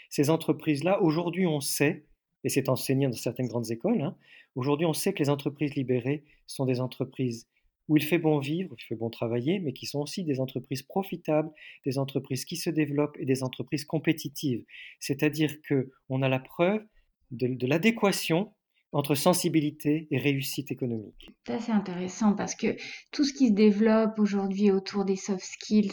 Ces 0.08 0.30
entreprises-là, 0.30 1.02
aujourd'hui 1.02 1.46
on 1.46 1.60
sait, 1.60 2.06
et 2.44 2.48
c'est 2.48 2.68
enseigné 2.68 3.06
dans 3.06 3.12
certaines 3.12 3.48
grandes 3.48 3.70
écoles, 3.70 4.00
hein, 4.00 4.16
aujourd'hui 4.54 4.86
on 4.86 4.94
sait 4.94 5.12
que 5.12 5.22
les 5.22 5.30
entreprises 5.30 5.74
libérées 5.74 6.24
sont 6.46 6.64
des 6.64 6.80
entreprises 6.80 7.46
où 7.88 7.96
il 7.96 8.04
fait 8.04 8.18
bon 8.18 8.38
vivre, 8.38 8.74
il 8.78 8.82
fait 8.82 8.94
bon 8.94 9.10
travailler, 9.10 9.60
mais 9.60 9.72
qui 9.72 9.86
sont 9.86 10.00
aussi 10.00 10.24
des 10.24 10.40
entreprises 10.40 10.82
profitables, 10.82 11.50
des 11.86 11.98
entreprises 11.98 12.44
qui 12.44 12.56
se 12.56 12.70
développent 12.70 13.16
et 13.18 13.24
des 13.24 13.42
entreprises 13.42 13.84
compétitives. 13.84 14.64
C'est-à-dire 15.00 15.56
qu'on 15.66 16.22
a 16.22 16.28
la 16.28 16.38
preuve 16.38 16.84
de, 17.30 17.66
l'adéquation 17.66 18.52
entre 18.92 19.14
sensibilité 19.14 20.08
et 20.10 20.18
réussite 20.18 20.70
économique. 20.70 21.30
Ça, 21.46 21.58
c'est 21.60 21.72
intéressant 21.72 22.34
parce 22.34 22.54
que 22.54 22.76
tout 23.12 23.24
ce 23.24 23.34
qui 23.34 23.48
se 23.48 23.52
développe 23.52 24.18
aujourd'hui 24.18 24.70
autour 24.70 25.04
des 25.04 25.16
soft 25.16 25.44
skills, 25.44 25.92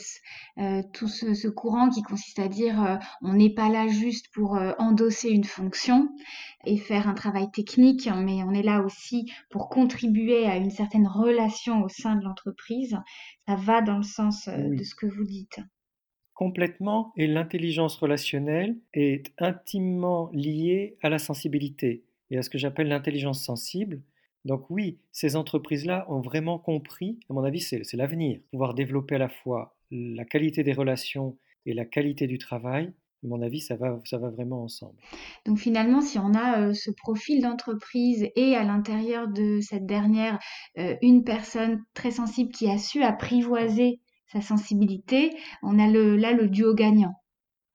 euh, 0.59 0.81
tout 0.93 1.07
ce, 1.07 1.47
courant 1.49 1.89
qui 1.89 2.01
consiste 2.03 2.39
à 2.39 2.47
dire 2.47 2.81
euh, 2.81 2.95
on 3.21 3.33
n'est 3.33 3.53
pas 3.53 3.69
là 3.69 3.87
juste 3.87 4.29
pour 4.33 4.55
euh, 4.55 4.71
endosser 4.79 5.29
une 5.29 5.43
fonction 5.43 6.07
et 6.65 6.77
faire 6.77 7.07
un 7.09 7.13
travail 7.13 7.51
technique, 7.51 8.09
mais 8.15 8.43
on 8.43 8.53
est 8.53 8.63
là 8.63 8.81
aussi 8.81 9.29
pour 9.49 9.69
contribuer 9.69 10.45
à 10.45 10.55
une 10.55 10.71
certaine 10.71 11.07
relation 11.07 11.83
au 11.83 11.89
sein 11.89 12.15
de 12.15 12.23
l'entreprise, 12.23 12.97
ça 13.47 13.55
va 13.55 13.81
dans 13.81 13.97
le 13.97 14.03
sens 14.03 14.47
de 14.47 14.83
ce 14.83 14.95
que 14.95 15.05
vous 15.05 15.25
dites. 15.25 15.59
Complètement 16.33 17.13
et 17.15 17.27
l'intelligence 17.27 17.95
relationnelle 17.97 18.77
est 18.93 19.31
intimement 19.37 20.29
liée 20.33 20.97
à 21.01 21.09
la 21.09 21.19
sensibilité 21.19 22.03
et 22.31 22.37
à 22.37 22.43
ce 22.43 22.49
que 22.49 22.57
j'appelle 22.57 22.87
l'intelligence 22.87 23.43
sensible. 23.43 24.01
Donc 24.45 24.69
oui, 24.69 24.99
ces 25.11 25.35
entreprises-là 25.35 26.05
ont 26.09 26.21
vraiment 26.21 26.59
compris, 26.59 27.19
à 27.29 27.33
mon 27.33 27.43
avis 27.43 27.61
c'est 27.61 27.93
l'avenir, 27.93 28.39
pouvoir 28.51 28.73
développer 28.73 29.15
à 29.15 29.19
la 29.19 29.29
fois 29.29 29.75
la 29.91 30.25
qualité 30.25 30.63
des 30.63 30.73
relations 30.73 31.37
et 31.65 31.73
la 31.73 31.85
qualité 31.85 32.27
du 32.27 32.37
travail. 32.37 32.93
À 33.23 33.27
mon 33.27 33.41
avis, 33.41 33.59
ça 33.59 33.75
va, 33.75 33.99
ça 34.03 34.19
va 34.19 34.29
vraiment 34.29 34.63
ensemble. 34.63 34.99
Donc 35.47 35.57
finalement, 35.57 36.01
si 36.01 36.19
on 36.19 36.35
a 36.35 36.61
euh, 36.61 36.73
ce 36.73 36.91
profil 36.91 37.41
d'entreprise 37.41 38.27
et 38.35 38.55
à 38.55 38.63
l'intérieur 38.63 39.27
de 39.27 39.59
cette 39.61 39.87
dernière, 39.87 40.37
euh, 40.77 40.95
une 41.01 41.23
personne 41.23 41.83
très 41.95 42.11
sensible 42.11 42.51
qui 42.51 42.69
a 42.69 42.77
su 42.77 43.01
apprivoiser 43.01 43.99
sa 44.27 44.41
sensibilité, 44.41 45.31
on 45.63 45.79
a 45.79 45.87
le, 45.87 46.15
là 46.17 46.33
le 46.33 46.47
duo 46.47 46.75
gagnant. 46.75 47.15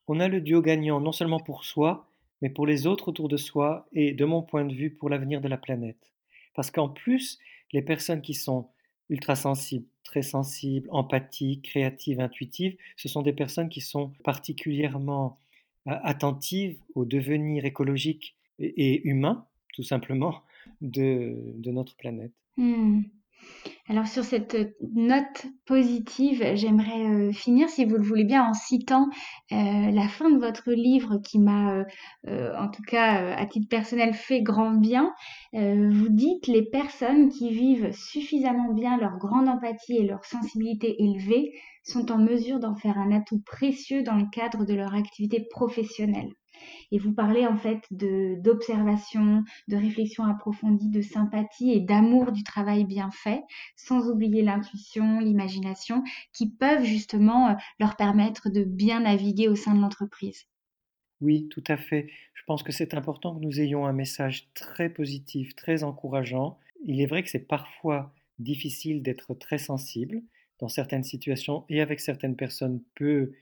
On 0.06 0.20
a 0.20 0.28
le 0.28 0.40
duo 0.40 0.62
gagnant 0.62 1.00
non 1.00 1.12
seulement 1.12 1.40
pour 1.40 1.64
soi, 1.64 2.09
mais 2.42 2.50
pour 2.50 2.66
les 2.66 2.86
autres 2.86 3.08
autour 3.08 3.28
de 3.28 3.36
soi 3.36 3.88
et 3.92 4.12
de 4.12 4.24
mon 4.24 4.42
point 4.42 4.64
de 4.64 4.74
vue 4.74 4.90
pour 4.90 5.08
l'avenir 5.08 5.40
de 5.40 5.48
la 5.48 5.58
planète. 5.58 6.12
Parce 6.54 6.70
qu'en 6.70 6.88
plus, 6.88 7.38
les 7.72 7.82
personnes 7.82 8.22
qui 8.22 8.34
sont 8.34 8.68
ultra 9.08 9.36
sensibles, 9.36 9.86
très 10.04 10.22
sensibles, 10.22 10.88
empathiques, 10.90 11.62
créatives, 11.62 12.20
intuitives, 12.20 12.76
ce 12.96 13.08
sont 13.08 13.22
des 13.22 13.32
personnes 13.32 13.68
qui 13.68 13.80
sont 13.80 14.12
particulièrement 14.24 15.38
euh, 15.88 15.92
attentives 16.02 16.78
au 16.94 17.04
devenir 17.04 17.64
écologique 17.64 18.36
et, 18.58 19.06
humain, 19.08 19.46
tout 19.74 19.82
simplement, 19.82 20.42
de, 20.80 21.54
notre 21.66 21.96
planète. 21.96 22.32
Hmm. 22.56 23.02
Alors 23.90 24.06
sur 24.06 24.22
cette 24.22 24.56
note 24.94 25.46
positive, 25.66 26.44
j'aimerais 26.54 27.06
euh, 27.06 27.32
finir, 27.32 27.68
si 27.68 27.84
vous 27.84 27.96
le 27.96 28.04
voulez 28.04 28.22
bien, 28.22 28.44
en 28.44 28.54
citant 28.54 29.08
euh, 29.50 29.90
la 29.90 30.06
fin 30.06 30.30
de 30.30 30.38
votre 30.38 30.70
livre 30.70 31.18
qui 31.24 31.40
m'a, 31.40 31.84
euh, 32.28 32.54
en 32.56 32.68
tout 32.68 32.82
cas 32.82 33.34
à 33.34 33.46
titre 33.46 33.68
personnel, 33.68 34.14
fait 34.14 34.42
grand 34.42 34.74
bien. 34.74 35.12
vous 35.52 36.08
dites 36.08 36.46
les 36.46 36.62
personnes 36.62 37.30
qui 37.30 37.50
vivent 37.50 37.90
suffisamment 37.90 38.72
bien 38.72 38.96
leur 38.96 39.18
grande 39.18 39.48
empathie 39.48 39.96
et 39.96 40.06
leur 40.06 40.24
sensibilité 40.24 41.02
élevée 41.02 41.50
sont 41.82 42.12
en 42.12 42.18
mesure 42.18 42.60
d'en 42.60 42.76
faire 42.76 42.96
un 42.96 43.10
atout 43.10 43.42
précieux 43.44 44.04
dans 44.04 44.16
le 44.16 44.26
cadre 44.30 44.64
de 44.64 44.74
leur 44.74 44.94
activité 44.94 45.44
professionnelle. 45.50 46.30
Et 46.92 46.98
vous 46.98 47.12
parlez 47.12 47.46
en 47.46 47.56
fait 47.56 47.80
d'observation, 47.90 49.44
de, 49.68 49.76
réflexion 49.76 50.24
approfondie, 50.24 50.90
de 50.90 51.02
sympathie 51.02 51.72
et 51.72 51.80
d'amour 51.80 52.32
du 52.32 52.42
travail 52.42 52.84
bien 52.84 53.10
fait, 53.10 53.42
sans 53.76 54.08
oublier 54.10 54.42
l'intuition, 54.42 55.20
l'imagination, 55.20 56.02
qui 56.32 56.50
peuvent 56.50 56.84
justement 56.84 57.50
euh, 57.50 57.54
leur 57.78 57.96
permettre 57.96 58.50
de 58.50 58.64
bien 58.64 59.00
naviguer 59.00 59.48
au 59.48 59.54
sein 59.54 59.74
de 59.74 59.80
l'entreprise. 59.80 60.46
Oui, 61.20 61.48
tout 61.48 61.64
à 61.66 61.76
fait. 61.76 62.08
Je 62.34 62.42
pense 62.46 62.62
que 62.62 62.72
c'est 62.72 62.94
important 62.94 63.34
que 63.34 63.44
nous 63.44 63.60
ayons 63.60 63.86
un 63.86 63.92
message 63.92 64.48
très 64.54 64.88
positif, 64.88 65.54
très 65.54 65.84
encourageant. 65.84 66.58
Il 66.86 67.00
est 67.00 67.06
vrai 67.06 67.22
que 67.22 67.28
c'est 67.28 67.46
parfois 67.46 68.14
difficile 68.38 69.02
d'être 69.02 69.34
très 69.34 69.58
sensible 69.58 70.22
dans 70.58 70.68
certaines 70.68 71.04
situations 71.04 71.64
et 71.68 71.80
avec 71.80 72.00
certaines 72.00 72.36
personnes 72.36 72.82
peu 72.94 73.32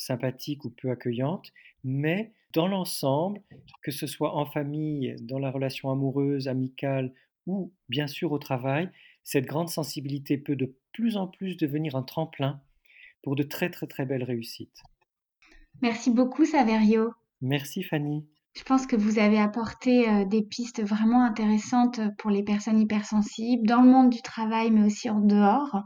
sympathiques 0.00 0.64
ou 0.64 0.70
peu 0.70 0.90
accueillantes, 0.90 1.52
mais 1.84 2.32
dans 2.52 2.66
l'ensemble, 2.66 3.40
que 3.82 3.90
ce 3.90 4.06
soit 4.06 4.34
en 4.36 4.46
famille, 4.46 5.14
dans 5.20 5.38
la 5.38 5.50
relation 5.50 5.90
amoureuse, 5.90 6.48
amicale 6.48 7.12
ou 7.46 7.72
bien 7.88 8.06
sûr 8.06 8.32
au 8.32 8.38
travail, 8.38 8.90
cette 9.22 9.46
grande 9.46 9.68
sensibilité 9.68 10.38
peut 10.38 10.56
de 10.56 10.74
plus 10.92 11.16
en 11.16 11.26
plus 11.26 11.56
devenir 11.56 11.94
un 11.94 12.02
tremplin 12.02 12.60
pour 13.22 13.36
de 13.36 13.42
très 13.42 13.70
très 13.70 13.86
très 13.86 14.06
belles 14.06 14.24
réussites. 14.24 14.82
Merci 15.82 16.10
beaucoup 16.10 16.44
Saverio. 16.44 17.12
Merci 17.40 17.82
Fanny. 17.82 18.26
Je 18.56 18.64
pense 18.64 18.86
que 18.86 18.96
vous 18.96 19.18
avez 19.18 19.38
apporté 19.38 20.08
euh, 20.08 20.24
des 20.24 20.42
pistes 20.42 20.82
vraiment 20.82 21.24
intéressantes 21.24 22.00
pour 22.18 22.30
les 22.30 22.42
personnes 22.42 22.80
hypersensibles 22.80 23.66
dans 23.66 23.80
le 23.80 23.90
monde 23.90 24.10
du 24.10 24.22
travail 24.22 24.70
mais 24.70 24.84
aussi 24.84 25.08
en 25.08 25.20
dehors. 25.20 25.84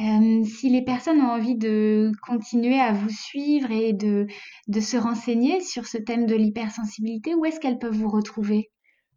Euh, 0.00 0.44
si 0.44 0.70
les 0.70 0.82
personnes 0.82 1.20
ont 1.20 1.30
envie 1.30 1.56
de 1.56 2.10
continuer 2.22 2.80
à 2.80 2.92
vous 2.92 3.10
suivre 3.10 3.70
et 3.70 3.92
de, 3.92 4.26
se 4.72 4.96
renseigner 4.96 5.60
sur 5.60 5.86
ce 5.86 5.98
thème 5.98 6.24
de 6.24 6.34
l'hypersensibilité, 6.34 7.34
où 7.34 7.44
est-ce 7.44 7.60
qu'elles 7.60 7.78
peuvent 7.78 7.96
vous 7.96 8.08
retrouver? 8.08 8.70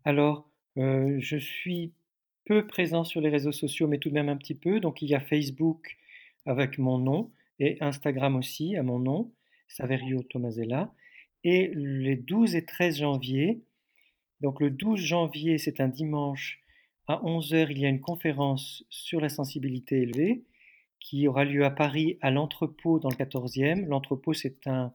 Alors, 0.04 0.50
euh, 0.78 1.16
je 1.20 1.38
suis 1.38 1.94
peu 2.46 2.68
présent 2.68 3.06
sur 3.06 3.22
les 3.22 3.30
réseaux 3.30 3.54
sociaux, 3.54 3.88
mais 3.88 3.98
tout 3.98 4.10
de 4.10 4.14
même 4.14 4.28
un 4.28 4.36
petit 4.36 4.56
peu. 4.56 4.82
Donc, 4.82 5.02
il 5.02 5.10
y 5.10 5.16
a 5.16 5.22
Facebook 5.22 5.96
avec 6.46 6.78
mon 6.78 6.98
nom 6.98 7.32
et 7.60 7.78
Instagram 7.80 8.36
aussi 8.36 8.76
à 8.76 8.84
mon 8.84 9.00
nom, 9.00 9.32
Saverio 9.70 10.22
Tomasella. 10.24 10.94
Et 11.46 11.72
les 11.76 12.18
12 12.18 12.56
et 12.56 12.66
13 12.66 12.98
janvier, 12.98 13.62
donc 14.42 14.60
le 14.60 14.70
12 14.70 15.00
janvier, 15.00 15.58
c'est 15.58 15.80
un 15.80 15.88
dimanche, 15.88 16.60
à 17.08 17.22
11h, 17.24 17.68
il 17.70 17.80
y 17.80 17.86
a 17.86 17.90
une 17.90 18.02
conférence 18.02 18.84
sur 18.90 19.22
la 19.22 19.30
sensibilité 19.30 20.02
élevée 20.02 20.44
qui 21.04 21.28
aura 21.28 21.44
lieu 21.44 21.66
à 21.66 21.70
Paris 21.70 22.18
à 22.22 22.32
l'Entrepôt 22.32 22.98
dans 22.98 23.10
le 23.10 23.16
14e. 23.16 23.86
L'Entrepôt, 23.86 24.34
c'est 24.34 24.66
un, 24.68 24.94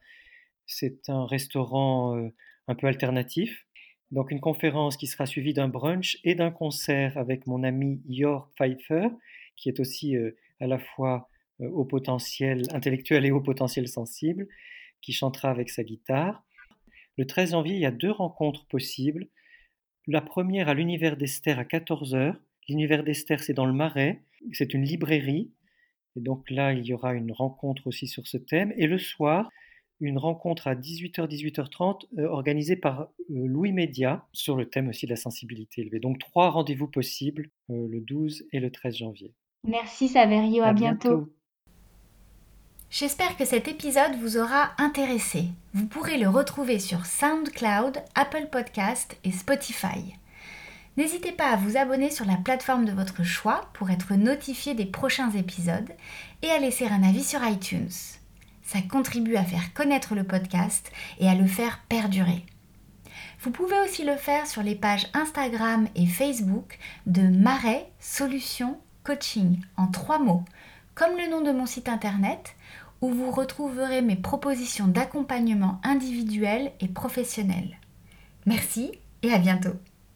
c'est 0.67 1.09
un 1.09 1.27
restaurant 1.27 2.17
euh, 2.17 2.35
un 2.67 2.75
peu 2.75 2.87
alternatif. 2.87 3.67
Donc 4.11 4.31
une 4.31 4.41
conférence 4.41 4.97
qui 4.97 5.07
sera 5.07 5.27
suivie 5.27 5.53
d'un 5.53 5.69
brunch 5.69 6.19
et 6.25 6.35
d'un 6.35 6.51
concert 6.51 7.19
avec 7.19 7.47
mon 7.47 7.63
ami 7.63 8.01
Jörg 8.09 8.49
Pfeiffer, 8.57 9.09
qui 9.57 9.69
est 9.69 9.81
aussi 9.81 10.17
euh, 10.17 10.35
à 10.61 10.67
la 10.67 10.79
fois 10.79 11.29
euh, 11.61 11.69
au 11.69 11.85
potentiel 11.85 12.63
intellectuel 12.73 13.27
et 13.27 13.31
au 13.31 13.43
potentiel 13.43 13.87
sensible, 13.87 14.49
qui 15.03 15.13
chantera 15.13 15.51
avec 15.51 15.69
sa 15.69 15.85
guitare. 15.85 16.43
Le 17.19 17.27
13 17.27 17.51
janvier, 17.51 17.75
il 17.75 17.81
y 17.81 17.87
a 17.87 17.91
deux 17.91 18.11
rencontres 18.11 18.67
possibles. 18.67 19.29
La 20.07 20.23
première 20.23 20.69
à 20.69 20.75
l'univers 20.75 21.19
d'Esther 21.19 21.59
à 21.59 21.65
14h. 21.65 22.35
L'univers 22.67 23.05
d'Esther, 23.05 23.41
c'est 23.41 23.53
dans 23.53 23.67
le 23.67 23.75
Marais. 23.75 24.23
C'est 24.53 24.73
une 24.73 24.85
librairie 24.85 25.51
et 26.19 26.21
donc 26.21 26.51
là, 26.51 26.73
il 26.73 26.85
y 26.85 26.93
aura 26.93 27.15
une 27.15 27.31
rencontre 27.31 27.87
aussi 27.87 28.09
sur 28.09 28.27
ce 28.27 28.37
thème. 28.37 28.73
Et 28.77 28.89
le 28.89 28.99
soir, 28.99 29.49
une 30.01 30.19
rencontre 30.19 30.67
à 30.67 30.75
18h, 30.75 31.29
18h30 31.29 32.07
euh, 32.19 32.27
organisée 32.27 32.75
par 32.75 33.03
euh, 33.03 33.07
Louis 33.29 33.71
Média 33.71 34.27
sur 34.33 34.57
le 34.57 34.69
thème 34.69 34.89
aussi 34.89 35.07
de 35.07 35.11
la 35.11 35.17
sensibilité 35.17 35.83
élevée. 35.83 36.01
Donc 36.01 36.19
trois 36.19 36.51
rendez-vous 36.51 36.89
possibles 36.89 37.51
euh, 37.71 37.87
le 37.89 38.01
12 38.01 38.47
et 38.53 38.59
le 38.59 38.73
13 38.73 38.97
janvier. 38.97 39.33
Merci 39.65 40.09
Saverio, 40.09 40.65
à, 40.65 40.73
bientôt. 40.73 41.33
J'espère 42.91 43.37
que 43.37 43.45
cet 43.45 43.69
épisode 43.69 44.17
vous 44.21 44.39
aura 44.39 44.71
intéressé. 44.79 45.45
Vous 45.73 45.87
pourrez 45.87 46.19
le 46.19 46.29
retrouver 46.29 46.81
sur 46.81 47.07
SoundCloud, 47.07 48.03
Apple 48.17 48.49
Podcast 48.51 49.17
et 49.23 49.31
Spotify. 49.31 50.17
N'hésitez 50.99 51.31
pas 51.31 51.51
à 51.51 51.57
vous 51.57 51.77
abonner 51.77 52.11
sur 52.11 52.25
la 52.25 52.35
plateforme 52.35 52.85
de 52.85 52.91
votre 52.91 53.23
choix 53.23 53.71
pour 53.73 53.89
être 53.89 54.15
notifié 54.15 54.75
des 54.75 54.85
prochains 54.85 55.31
épisodes 55.31 55.93
et 56.43 56.51
à 56.51 56.59
laisser 56.59 56.89
un 56.89 57.05
avis 57.05 57.23
sur 57.23 57.39
iTunes. 57.47 57.93
Ça 58.65 58.81
contribue 58.83 59.37
à 59.37 59.45
faire 59.45 59.73
connaître 59.75 60.17
le 60.17 60.25
podcast 60.25 60.91
et 61.21 61.29
à 61.29 61.37
le 61.37 61.47
faire 61.47 61.79
perdurer. 61.89 62.45
Vous 63.43 63.53
pouvez 63.53 63.79
aussi 63.79 64.03
le 64.03 64.17
faire 64.17 64.49
sur 64.49 64.65
les 64.65 64.75
pages 64.75 65.07
Instagram 65.15 65.87
et 65.95 66.07
Facebook 66.07 66.81
de 67.07 67.23
Marais 67.23 67.89
Solutions 68.01 68.81
Coaching 69.05 69.61
en 69.77 69.87
trois 69.87 70.19
mots, 70.19 70.43
comme 70.97 71.17
le 71.17 71.31
nom 71.31 71.43
de 71.43 71.53
mon 71.53 71.67
site 71.67 71.89
internet, 71.89 72.57
où 73.03 73.11
vous 73.11 73.31
retrouverez 73.31 74.03
mes 74.03 74.17
propositions 74.17 74.89
d'accompagnement 74.89 75.81
individuel 75.85 76.73
et 76.81 76.89
professionnel. 76.89 77.79
Merci 78.47 78.99
et 79.23 79.33
à 79.33 79.39
bientôt 79.39 79.75